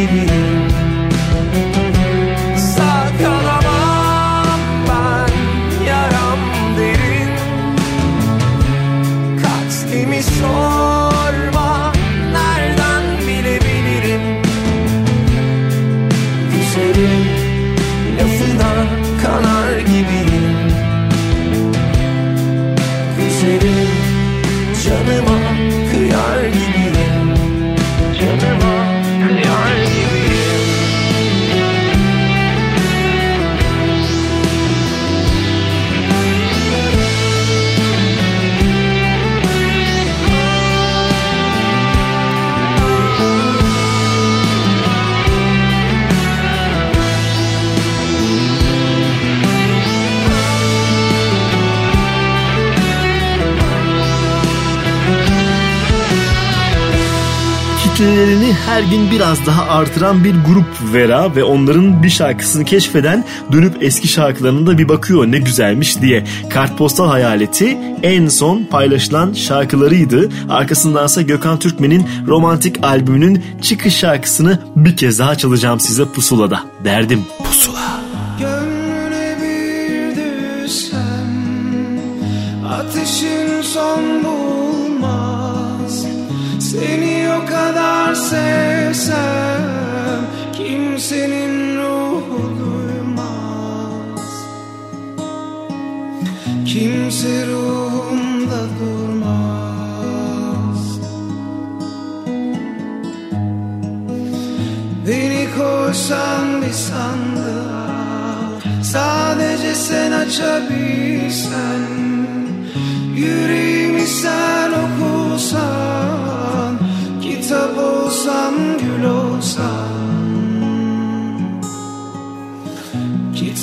baby. 0.07 0.36
Her 58.67 58.83
gün 58.83 59.11
biraz 59.11 59.45
daha 59.45 59.63
artıran 59.63 60.23
bir 60.23 60.31
grup 60.31 60.93
Vera 60.93 61.35
ve 61.35 61.43
onların 61.43 62.03
bir 62.03 62.09
şarkısını 62.09 62.65
keşfeden 62.65 63.25
dönüp 63.51 63.83
eski 63.83 64.07
şarkılarına 64.07 64.67
da 64.67 64.77
bir 64.77 64.89
bakıyor 64.89 65.31
ne 65.31 65.37
güzelmiş 65.37 66.01
diye. 66.01 66.23
Kartpostal 66.49 67.07
Hayaleti 67.07 67.77
en 68.03 68.27
son 68.27 68.63
paylaşılan 68.63 69.33
şarkılarıydı. 69.33 70.29
Arkasındansa 70.49 71.21
Gökhan 71.21 71.59
Türkmen'in 71.59 72.07
romantik 72.27 72.83
albümünün 72.83 73.43
çıkış 73.61 73.95
şarkısını 73.95 74.59
bir 74.75 74.97
kez 74.97 75.19
daha 75.19 75.35
çalacağım 75.35 75.79
size 75.79 76.05
Pusula'da. 76.05 76.63
Derdim 76.83 77.21
Pusula. 77.43 77.76
Sevsem 88.17 89.61
Kimsenin 90.53 91.77
ruhu 91.77 92.51
duymaz. 92.59 94.31
Kimse 96.65 97.47
ruhumda 97.47 98.61
durmaz. 98.79 99.37
Beni 105.07 105.47
koysan 105.57 106.61
bir 106.61 106.71
sandığa 106.71 107.87
Sadece 108.83 109.75
sen 109.75 110.11
açabilsen 110.11 111.81
Yüreğimi 113.15 114.07
sen 114.07 114.71
okusan 114.71 115.86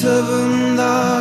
seven 0.04 0.76
thousand. 0.76 1.13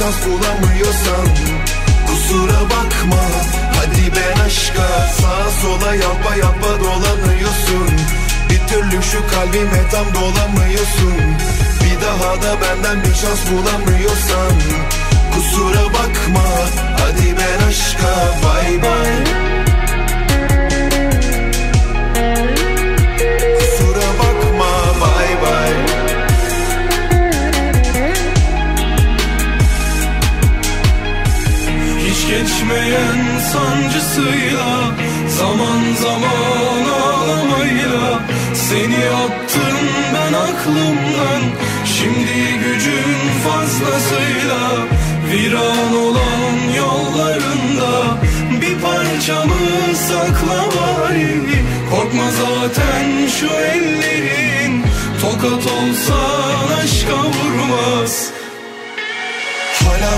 Şans 0.00 0.16
bulamıyorsan 0.26 1.26
Kusura 2.06 2.60
bakma 2.64 3.22
hadi 3.76 4.12
ben 4.16 4.44
aşka 4.44 4.88
Sağa 5.20 5.50
sola 5.62 5.94
yapa 5.94 6.36
yapa 6.36 6.80
dolanıyorsun. 6.80 7.88
Bir 8.50 8.68
türlü 8.68 9.02
şu 9.02 9.18
kalbime 9.30 9.88
tam 9.90 10.06
dolamıyorsun. 10.14 11.16
Bir 11.80 12.00
daha 12.06 12.42
da 12.42 12.60
benden 12.62 13.04
bir 13.04 13.14
şans 13.14 13.40
bulamıyorsan 13.50 14.52
Kusura 15.34 15.84
bakma 15.84 16.48
hadi 16.98 17.36
ben 17.38 17.68
aşka 17.68 18.14
bay 18.44 18.82
bay 18.82 19.59
Bitmeyen 32.80 33.38
sancısıyla 33.38 34.94
Zaman 35.28 35.94
zaman 36.02 36.84
ağlamayla 37.02 38.22
Seni 38.54 39.04
attım 39.10 39.78
ben 40.14 40.32
aklımdan 40.32 41.42
Şimdi 41.84 42.58
gücün 42.64 43.18
fazlasıyla 43.44 44.86
Viran 45.30 45.96
olan 45.96 46.74
yollarında 46.76 48.18
Bir 48.60 48.78
parçamı 48.80 49.94
sakla 49.94 50.64
bari. 50.76 51.40
Korkma 51.90 52.30
zaten 52.30 53.26
şu 53.40 53.46
ellerin 53.46 54.84
Tokat 55.22 55.66
olsan 55.66 56.82
aşka 56.82 57.16
vurmaz 57.16 58.29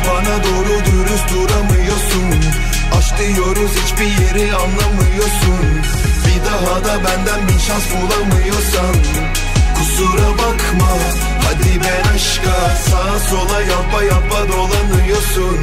bana 0.09 0.45
doğru 0.45 0.75
dürüst 0.85 1.29
duramıyorsun. 1.35 2.29
Aşk 2.99 3.19
diyoruz 3.19 3.73
hiçbir 3.85 4.11
yeri 4.25 4.55
anlamıyorsun. 4.55 5.65
Bir 6.25 6.41
daha 6.47 6.85
da 6.85 7.05
benden 7.05 7.49
bir 7.49 7.61
şans 7.67 7.85
bulamıyorsan. 7.93 8.95
Kusura 9.77 10.31
bakma 10.33 10.93
hadi 11.45 11.81
ben 11.81 12.15
aşka 12.15 12.77
Sağa 12.91 13.19
sola 13.19 13.61
yapa 13.61 14.03
yapa 14.03 14.53
dolanıyorsun. 14.53 15.59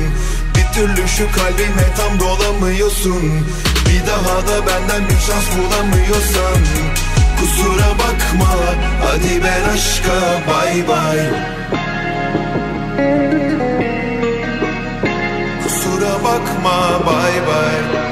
Bir 0.55 0.73
türlü 0.73 1.07
şu 1.07 1.31
kalbime 1.31 1.87
tam 1.97 2.19
dolamıyorsun. 2.19 3.47
Bir 3.85 4.07
daha 4.07 4.47
da 4.47 4.67
benden 4.67 5.09
bir 5.09 5.19
şans 5.19 5.45
bulamıyorsan. 5.57 6.57
Kusura 7.39 7.89
bakma 7.99 8.55
hadi 9.03 9.43
ben 9.43 9.73
aşka 9.73 10.41
bay 10.47 10.87
bay 10.87 11.19
bakma 16.29 16.77
bay 17.05 17.35
bay 17.47 18.08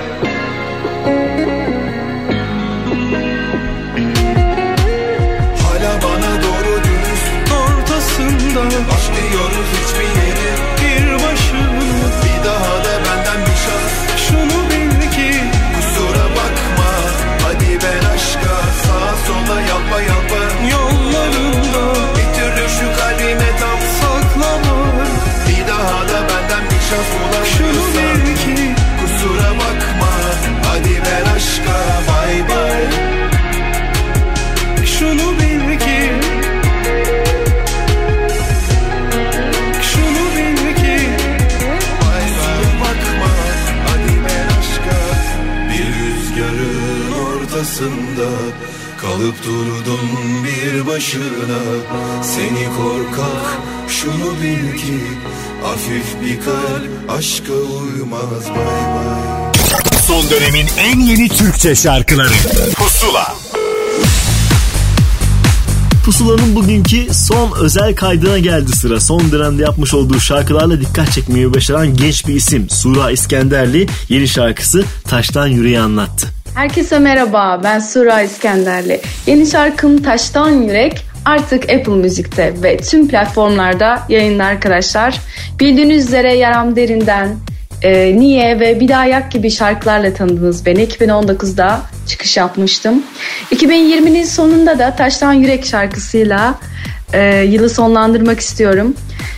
Kalıp 49.18 49.44
durdum 49.44 50.00
bir 50.44 50.88
başına. 50.88 51.60
Seni 52.24 52.66
korkak 52.78 53.58
şunu 53.88 54.42
bil 54.42 54.78
ki 54.78 55.00
Hafif 55.64 56.22
bir 56.22 56.46
kalp 56.46 57.18
aşka 57.18 57.54
uymaz. 57.54 58.50
Bay 58.50 58.96
bay. 58.96 59.54
Son 60.08 60.30
dönemin 60.30 60.68
en 60.80 61.00
yeni 61.00 61.30
Türkçe 61.30 61.76
şarkıları. 61.76 62.34
Pusula. 62.76 63.36
Pusula'nın 66.06 66.56
bugünkü 66.56 67.14
son 67.14 67.52
özel 67.60 67.96
kaydına 67.96 68.40
geldi 68.40 68.72
sıra. 68.72 69.00
Son 69.00 69.32
dönemde 69.32 69.64
yapmış 69.64 69.94
olduğu 69.94 70.20
şarkılarla 70.20 70.82
dikkat 70.82 71.12
çekmeyi 71.12 71.54
başaran 71.54 71.98
genç 71.98 72.28
bir 72.28 72.36
isim. 72.36 72.70
Sura 72.70 73.12
İskenderli 73.12 73.88
yeni 74.10 74.28
şarkısı 74.28 74.84
Taştan 75.04 75.48
Yüreği 75.48 75.80
anlattı. 75.80 76.37
Herkese 76.58 77.00
merhaba, 77.00 77.62
ben 77.64 77.80
Sura 77.80 78.22
İskenderli. 78.22 79.02
Yeni 79.28 79.46
şarkım 79.46 80.04
Taştan 80.04 80.50
Yürek 80.50 81.06
artık 81.26 81.64
Apple 81.64 81.94
Müzik'te 81.94 82.54
ve 82.64 82.78
tüm 82.78 83.08
platformlarda 83.08 84.04
yayında 84.10 84.46
arkadaşlar. 84.46 85.20
Bildiğiniz 85.60 86.06
üzere 86.08 86.34
Yaram 86.34 86.76
Derin'den, 86.76 87.36
e, 87.82 88.20
Niye 88.20 88.60
ve 88.60 88.80
Bir 88.80 88.88
Daha 88.88 89.06
Yak 89.06 89.32
gibi 89.32 89.52
şarkılarla 89.52 90.14
tanıdınız 90.14 90.66
beni. 90.66 90.84
2019'da 90.84 91.82
çıkış 92.08 92.38
yapmıştım. 92.38 93.04
2020'nin 93.52 94.24
sonunda 94.24 94.80
da 94.80 94.96
Taştan 94.96 95.34
Yürek 95.34 95.66
şarkısıyla 95.66 96.56
e, 97.14 97.42
yılı 97.42 97.70
sonlandırmak 97.70 98.40
istiyorum. 98.40 98.94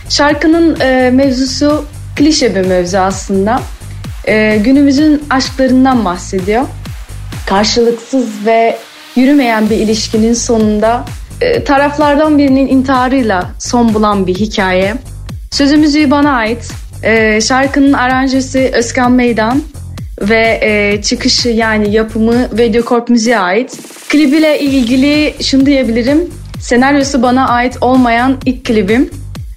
Şarkının 0.08 0.80
e, 0.80 1.10
mevzusu 1.10 1.84
klişe 2.16 2.54
bir 2.54 2.66
mevzu 2.66 2.98
aslında. 2.98 3.60
E, 4.24 4.56
günümüzün 4.64 5.22
aşklarından 5.30 6.04
bahsediyor 6.04 6.64
karşılıksız 7.46 8.46
ve 8.46 8.76
yürümeyen 9.16 9.70
bir 9.70 9.76
ilişkinin 9.76 10.34
sonunda 10.34 11.04
e, 11.40 11.64
taraflardan 11.64 12.38
birinin 12.38 12.68
intiharıyla 12.68 13.50
son 13.58 13.94
bulan 13.94 14.26
bir 14.26 14.34
hikaye. 14.34 14.94
Sözü 15.50 15.76
müziği 15.76 16.10
bana 16.10 16.32
ait. 16.32 16.70
E, 17.02 17.40
şarkının 17.40 17.92
aranjesi 17.92 18.70
Özkan 18.74 19.12
Meydan 19.12 19.62
ve 20.20 20.60
e, 20.62 21.02
çıkışı 21.02 21.48
yani 21.48 21.94
yapımı 21.94 22.58
Videocorp 22.58 23.08
Müziğe 23.08 23.38
ait. 23.38 23.78
Klibiyle 24.08 24.60
ilgili 24.60 25.34
şunu 25.42 25.66
diyebilirim. 25.66 26.30
Senaryosu 26.60 27.22
bana 27.22 27.48
ait 27.48 27.76
olmayan 27.80 28.38
ilk 28.46 28.64
klibim. 28.64 29.10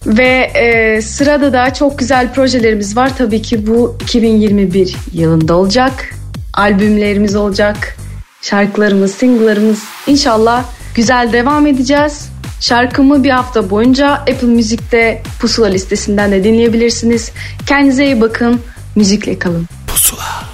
Ve 0.06 0.52
e, 0.56 1.02
sırada 1.02 1.54
da 1.54 1.74
çok 1.74 2.00
güzel 2.00 2.34
projelerimiz 2.34 2.98
var. 2.98 3.12
Tabii 3.18 3.42
ki 3.42 3.68
bu 3.68 3.98
2021 4.04 4.96
yılında 5.14 5.56
olacak. 5.56 6.14
Albümlerimiz 6.54 7.36
olacak. 7.36 7.98
Şarkılarımız, 8.42 9.16
single'larımız 9.16 9.84
inşallah 10.08 10.66
güzel 10.96 11.34
devam 11.34 11.68
edeceğiz. 11.68 12.30
Şarkımı 12.60 13.24
bir 13.24 13.30
hafta 13.30 13.70
boyunca 13.70 14.12
Apple 14.12 14.48
Müzik'te 14.48 15.22
Pusula 15.40 15.68
listesinden 15.68 16.32
de 16.32 16.44
dinleyebilirsiniz. 16.44 17.32
Kendinize 17.66 18.06
iyi 18.06 18.22
bakın. 18.22 18.62
Müzikle 18.96 19.40
kalın. 19.40 19.68
Pusula. 19.88 20.53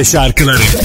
Türkçe 0.00 0.12
şarkıları. 0.12 0.79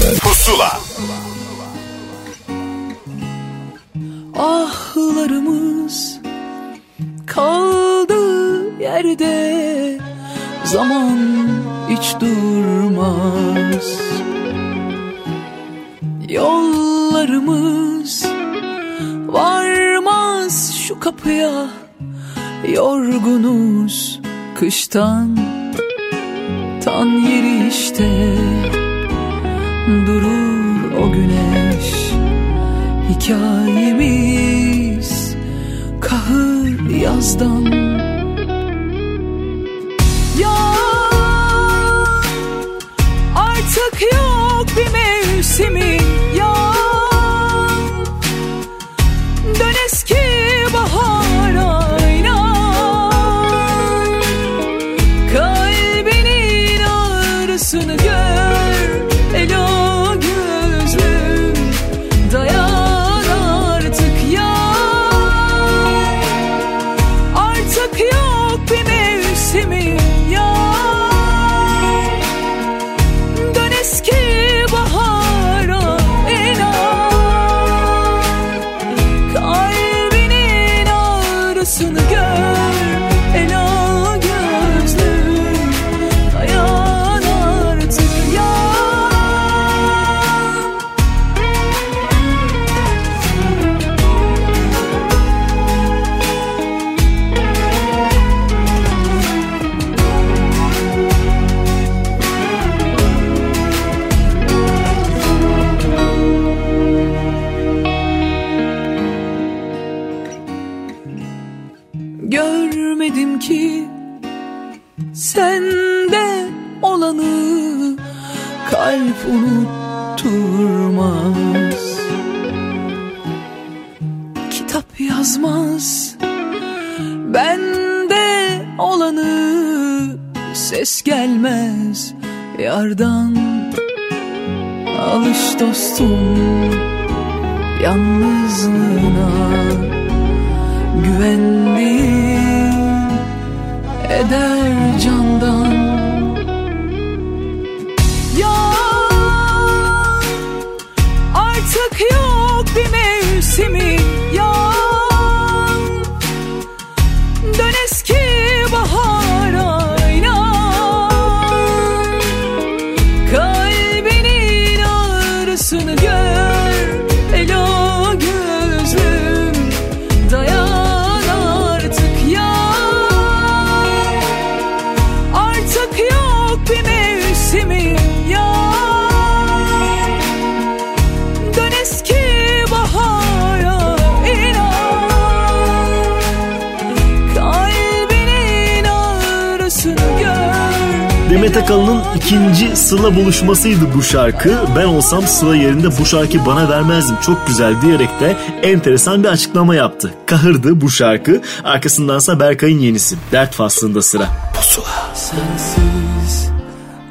çalışmasıydı 193.46 193.94
bu 193.94 194.02
şarkı. 194.02 194.58
Ben 194.76 194.84
olsam 194.84 195.26
sıra 195.26 195.56
yerinde 195.56 195.88
bu 196.00 196.06
şarkı 196.06 196.46
bana 196.46 196.68
vermezdim. 196.68 197.16
Çok 197.26 197.46
güzel 197.46 197.82
diyerek 197.82 198.20
de 198.20 198.36
enteresan 198.62 199.22
bir 199.24 199.28
açıklama 199.28 199.74
yaptı. 199.74 200.14
Kahırdı 200.26 200.80
bu 200.80 200.90
şarkı. 200.90 201.42
Arkasındansa 201.64 202.40
Berkay'ın 202.40 202.78
yenisi. 202.78 203.16
Dert 203.32 203.54
faslında 203.54 204.02
sıra. 204.02 204.28
Pusula. 204.56 205.14
Sensiz 205.14 206.50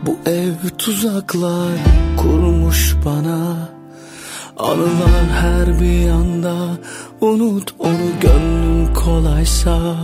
bu 0.06 0.18
ev 0.26 0.70
tuzaklar 0.78 1.72
kurmuş 2.18 2.95
bana. 3.06 3.70
Anılar 4.57 5.28
her 5.41 5.82
bir 5.82 5.99
yanda 6.07 6.56
Unut 7.22 7.76
onu 7.80 8.20
gönlüm 8.22 8.94
kolaysa 8.94 9.95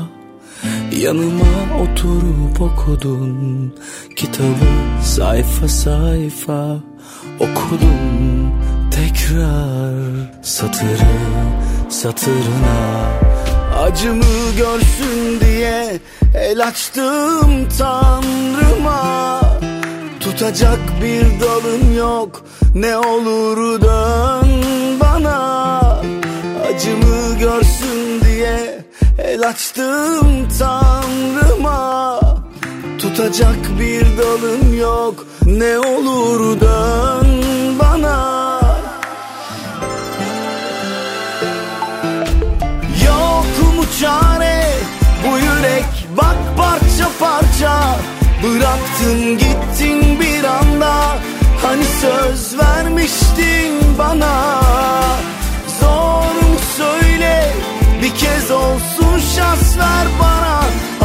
Yanıma 0.91 1.45
oturup 1.81 2.61
okudun 2.61 3.73
Kitabı 4.21 5.03
sayfa 5.03 5.67
sayfa 5.67 6.77
okudum. 7.39 8.53
Tekrar 8.91 9.93
satırı 10.41 11.17
satırına 11.89 13.09
Acımı 13.83 14.55
görsün 14.57 15.39
diye 15.39 15.99
el 16.35 16.67
açtım 16.67 17.69
tanrıma. 17.77 19.41
Tutacak 20.19 20.79
bir 21.01 21.25
dalım 21.41 21.97
yok 21.97 22.45
ne 22.75 22.97
olur 22.97 23.81
dön 23.81 24.49
bana. 24.99 25.79
Acımı 26.69 27.39
görsün 27.39 28.21
diye 28.25 28.85
el 29.17 29.47
açtım 29.47 30.47
tanrıma 30.59 32.20
Tutacak 33.21 33.79
bir 33.79 34.17
dalım 34.17 34.79
yok. 34.79 35.25
Ne 35.45 35.79
olur 35.79 36.61
dön 36.61 37.27
bana. 37.79 38.59
Yok 43.05 43.75
mu 43.75 43.83
çare? 44.01 44.63
Bu 45.23 45.37
yürek 45.37 46.07
bak 46.17 46.37
parça 46.57 47.09
parça. 47.19 47.99
Bıraktın 48.43 49.37
gittin 49.37 50.19
bir 50.19 50.43
anda. 50.43 50.93
Hani 51.61 51.83
söz 51.83 52.59
vermiştin 52.59 53.97
bana. 53.97 54.61
Zor 55.79 56.49
mu 56.49 56.57
söyle? 56.77 57.53
Bir 58.01 58.15
kez 58.15 58.51
olsun 58.51 59.19
şans 59.35 59.77
ver 59.77 60.07
bana. 60.21 60.61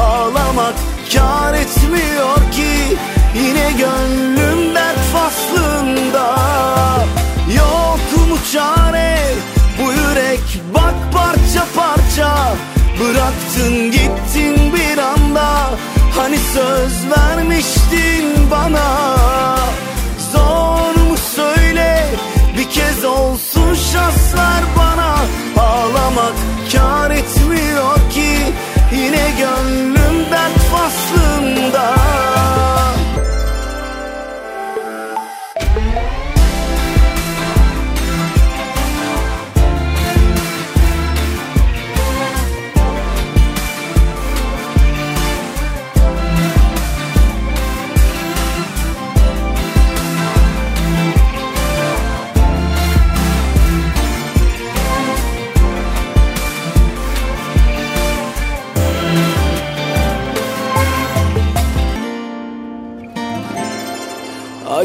Ağlamak 0.07 0.75
kar 1.15 1.55
etmiyor 1.97 2.53
ki. 2.53 2.97
Yine 3.35 3.73
gönlüm 3.73 4.75
dert 4.75 4.99
faslında. 5.13 6.37
Yok 7.57 8.29
mu 8.29 8.37
çare? 8.53 9.19
Bu 9.79 9.93
yürek 9.93 10.61
bak 10.75 10.95
parça 11.13 11.67
parça. 11.77 12.55
Bıraktın 13.01 13.91
gittin 13.91 14.73
bir 14.75 14.99
anda. 14.99 15.71
Hani 16.17 16.39
söz 16.39 17.11
vermiştin 17.11 18.51
bana. 18.51 19.17
Zor 20.33 21.03
mu 21.09 21.17
söyle? 21.35 22.07
Bir 22.59 22.71
kez 22.71 23.05
olsun 23.05 23.75
şans 23.75 24.35
ver 24.35 24.63
bana. 24.79 25.17
Ağlamak 25.57 26.35
kar 26.73 27.11
etmiyor 27.11 27.95
ki. 28.11 28.37
Yine 28.93 29.31
gönlüm 29.39 29.96
dert 30.89 32.66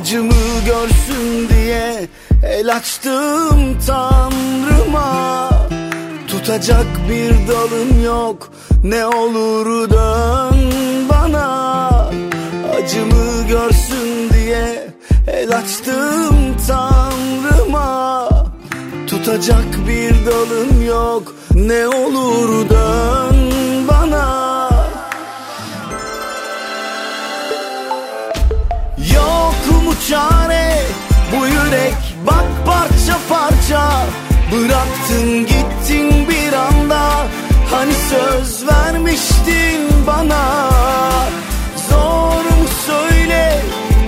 Acımı 0.01 0.33
görsün 0.65 1.49
diye 1.49 2.07
el 2.45 2.75
açtım 2.75 3.77
tanrıma. 3.87 5.49
Tutacak 6.27 6.85
bir 7.09 7.47
dalım 7.47 8.03
yok 8.05 8.51
ne 8.83 9.05
olur 9.05 9.89
dön 9.89 10.71
bana. 11.09 11.87
Acımı 12.77 13.47
görsün 13.49 14.29
diye 14.33 14.87
el 15.27 15.57
açtım 15.57 16.35
tanrıma. 16.67 18.29
Tutacak 19.07 19.87
bir 19.87 20.25
dalım 20.25 20.85
yok 20.85 21.35
ne 21.53 21.87
olur 21.87 22.69
dön 22.69 23.35
bana 23.87 24.30
çare. 30.11 30.77
Bu 31.31 31.45
yürek 31.45 32.15
bak 32.27 32.45
parça 32.65 33.17
parça. 33.29 33.91
Bıraktın 34.51 35.45
gittin 35.45 36.27
bir 36.29 36.53
anda. 36.53 37.09
Hani 37.71 37.93
söz 37.93 38.67
vermiştin 38.67 40.07
bana. 40.07 40.69
Zor 41.89 42.43
mu 42.43 42.67
söyle 42.87 43.59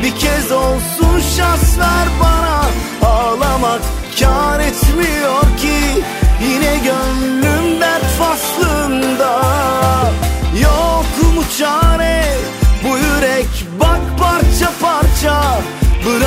bir 0.03 0.15
kez 0.15 0.51
olsun 0.51 1.19
şans 1.37 1.79
ver 1.79 2.07
bana. 2.23 2.65
Ağlamak 3.11 3.81
kar 4.19 4.59
etmiyor 4.59 5.41
ki. 5.41 6.03
Yine 6.41 6.77
gönlüm 6.77 7.81
dert 7.81 8.05
faslında 8.19 9.41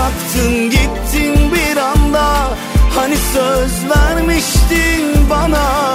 Bıraktın 0.06 0.70
gittin 0.70 1.52
bir 1.52 1.76
anda. 1.76 2.48
Hani 2.94 3.16
söz 3.16 3.90
vermiştin 3.90 5.30
bana. 5.30 5.94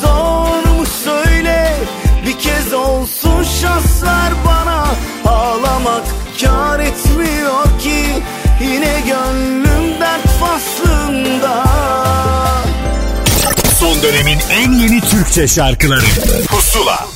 Zor 0.00 0.70
mu 0.78 0.84
söyle 1.04 1.76
bir 2.26 2.38
kez 2.38 2.72
olsun 2.72 3.42
şans 3.60 4.02
ver 4.02 4.32
bana. 4.46 4.86
Ağlamak 5.24 6.02
kar 6.40 6.80
etmiyor 6.80 7.64
ki 7.80 8.04
Yine 8.60 9.02
gönlüm 9.06 10.00
dert 10.00 10.28
faslında. 10.40 11.64
Son 13.80 14.02
dönemin 14.02 14.38
en 14.50 14.72
yeni 14.72 15.00
Türkçe 15.00 15.48
şarkıları. 15.48 16.06
Pusula 16.48 17.06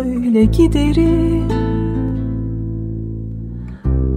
Söyle 0.00 0.44
giderim. 0.44 1.48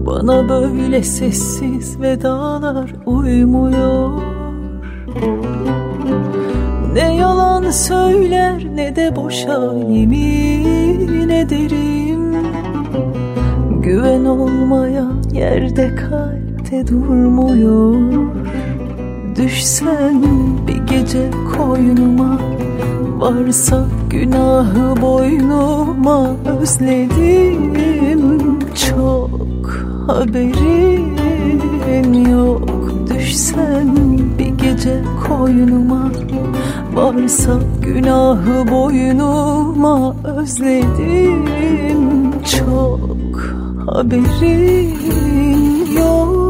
Bana 0.06 0.50
böyle 0.50 1.04
sessiz 1.04 2.02
vedalar 2.02 2.94
uymuyor. 3.06 4.12
Ne 6.94 7.16
yalan 7.16 7.70
söyler 7.70 8.66
ne 8.76 8.96
de 8.96 9.16
boşa 9.16 9.74
yemin 9.74 11.30
ederim. 11.30 12.36
Güven 13.82 14.26
olmayan 14.26 15.24
yerde 15.34 15.96
kalpte 15.96 16.88
durmuyor. 16.88 17.96
Düşsen 19.36 20.24
bir 20.68 20.96
gece 20.96 21.30
koynuma 21.58 22.40
Varsa 23.24 23.86
günahı 24.10 25.02
boynuma 25.02 26.28
özledim. 26.60 28.60
Çok 28.90 29.70
haberin 30.08 32.14
yok. 32.30 32.92
Düşsen 33.10 33.98
bir 34.40 34.46
gece 34.46 35.04
koynuma. 35.28 36.12
Varsa 36.94 37.60
günahı 37.82 38.72
boynuma 38.72 40.16
özledim. 40.24 42.32
Çok 42.44 43.40
haberin 43.86 44.98
yok. 45.98 46.44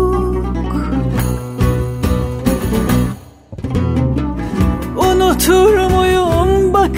Unutur 4.98 5.74
muyum 5.74 5.93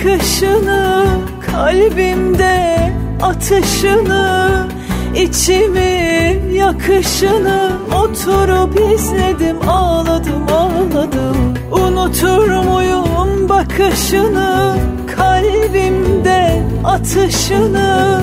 bakışını 0.05 1.05
Kalbimde 1.51 2.91
atışını 3.21 4.67
İçimi 5.15 6.39
yakışını 6.53 7.71
oturup 7.95 8.79
izledim 8.93 9.69
ağladım 9.69 10.45
ağladım. 10.53 11.37
Unutur 11.71 12.47
muyum 12.49 13.49
bakışını 13.49 14.75
kalbimde 15.17 16.63
atışını 16.83 18.21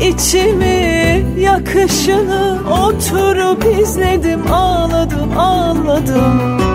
İçimi 0.00 1.24
yakışını 1.38 2.58
oturup 2.70 3.80
izledim 3.80 4.52
ağladım 4.52 5.38
ağladım 5.38 6.67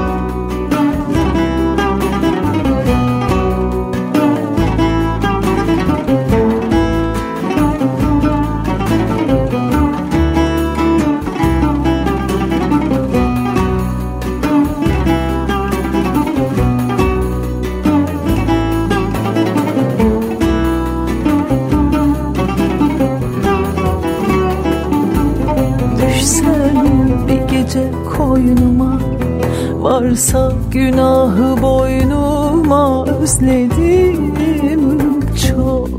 Varsa 30.13 30.51
günahı 30.71 31.61
boynuma 31.61 33.05
Özledim. 33.05 34.99
Çok 35.47 35.89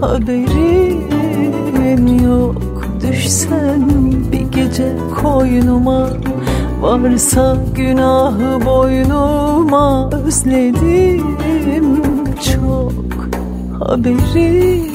haberin 0.00 0.98
yok. 2.24 2.56
Düşsen 3.02 3.90
bir 4.32 4.40
gece 4.40 4.92
koynuma. 5.22 6.08
Varsa 6.80 7.56
günahı 7.74 8.66
boynuma 8.66 10.10
Özledim. 10.10 11.26
Çok 12.54 12.92
haberin 13.78 14.85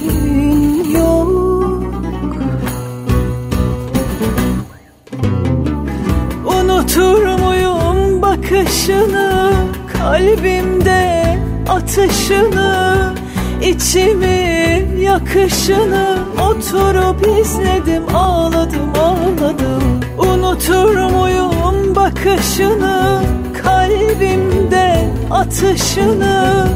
bakışını 8.81 9.53
Kalbimde 9.93 11.37
atışını 11.69 13.13
içimi 13.61 14.85
yakışını 14.99 16.17
Oturup 16.41 17.39
izledim 17.39 18.15
ağladım 18.15 18.93
ağladım. 18.99 19.83
Unutur 20.17 20.95
muyum 20.97 21.95
bakışını 21.95 23.21
Kalbimde 23.63 25.09
atışını 25.31 26.67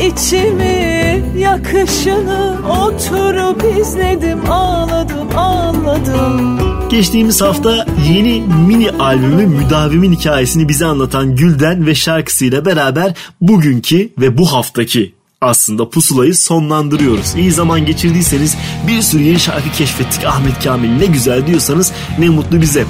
içimi 0.00 1.22
yakışını 1.38 2.56
Oturup 2.82 3.78
izledim 3.80 4.50
ağladım 4.50 5.38
ağladım. 5.38 6.60
Geçtiğimiz 6.88 7.42
hafta 7.42 7.86
yeni 8.08 8.40
mini 8.40 8.90
albümü 8.90 9.46
Müdavimin 9.46 10.12
hikayesini 10.12 10.68
bize 10.68 10.86
anlatan 10.86 11.36
Gülden 11.36 11.86
ve 11.86 11.94
şarkısıyla 11.94 12.64
beraber 12.64 13.14
bugünkü 13.40 14.12
ve 14.18 14.38
bu 14.38 14.52
haftaki 14.52 15.14
aslında 15.40 15.90
pusulayı 15.90 16.34
sonlandırıyoruz. 16.34 17.34
İyi 17.34 17.52
zaman 17.52 17.86
geçirdiyseniz 17.86 18.56
bir 18.86 19.02
sürü 19.02 19.22
yeni 19.22 19.40
şarkı 19.40 19.70
keşfettik 19.70 20.24
Ahmet 20.24 20.64
Kamil 20.64 20.90
ne 20.90 21.06
güzel 21.06 21.46
diyorsanız 21.46 21.92
ne 22.18 22.28
mutlu 22.28 22.60
bize. 22.60 22.84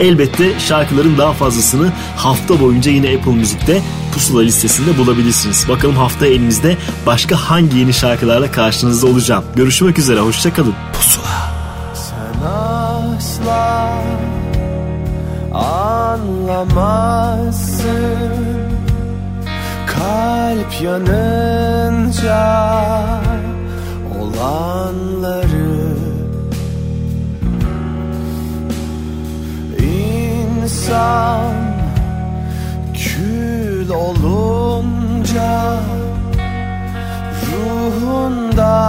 Elbette 0.00 0.60
şarkıların 0.60 1.18
daha 1.18 1.32
fazlasını 1.32 1.92
hafta 2.16 2.60
boyunca 2.60 2.90
yine 2.90 3.16
Apple 3.16 3.32
Müzik'te 3.32 3.82
pusula 4.14 4.40
listesinde 4.42 4.98
bulabilirsiniz. 4.98 5.66
Bakalım 5.68 5.96
hafta 5.96 6.26
elinizde 6.26 6.76
başka 7.06 7.36
hangi 7.36 7.78
yeni 7.78 7.92
şarkılarla 7.92 8.52
karşınızda 8.52 9.06
olacağım. 9.06 9.44
Görüşmek 9.56 9.98
üzere 9.98 10.20
hoşçakalın. 10.20 10.74
Pusula. 10.92 11.52
Sen 11.94 12.46
asla 12.46 14.02
anlamazsın. 15.52 16.68
Kalp 19.86 20.80
yanınca 20.82 22.38
olanları 24.20 25.88
İnsan 30.68 31.54
kül 32.94 33.90
olunca 33.90 35.80
ruhundan 37.46 38.82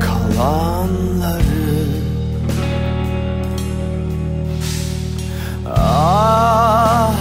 kalanları 0.00 1.49
Ah 5.92 7.14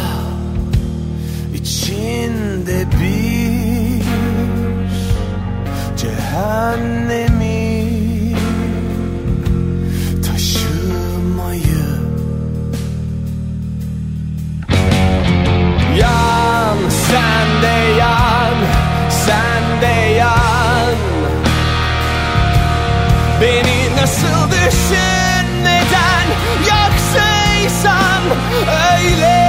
içinde 1.53 2.85
bir 2.91 4.03
cehennemi 5.97 7.59
taşımayı 10.25 11.85
Yan 15.99 16.77
sen 16.89 17.61
de 17.61 17.97
yan 17.99 18.53
sen 19.25 19.81
de 19.81 20.13
yan. 20.13 20.95
Beni 23.41 23.95
nasıl 24.01 24.51
düşünmeden 24.51 25.18
yaksaysan 28.51 28.99
Öyle 28.99 29.48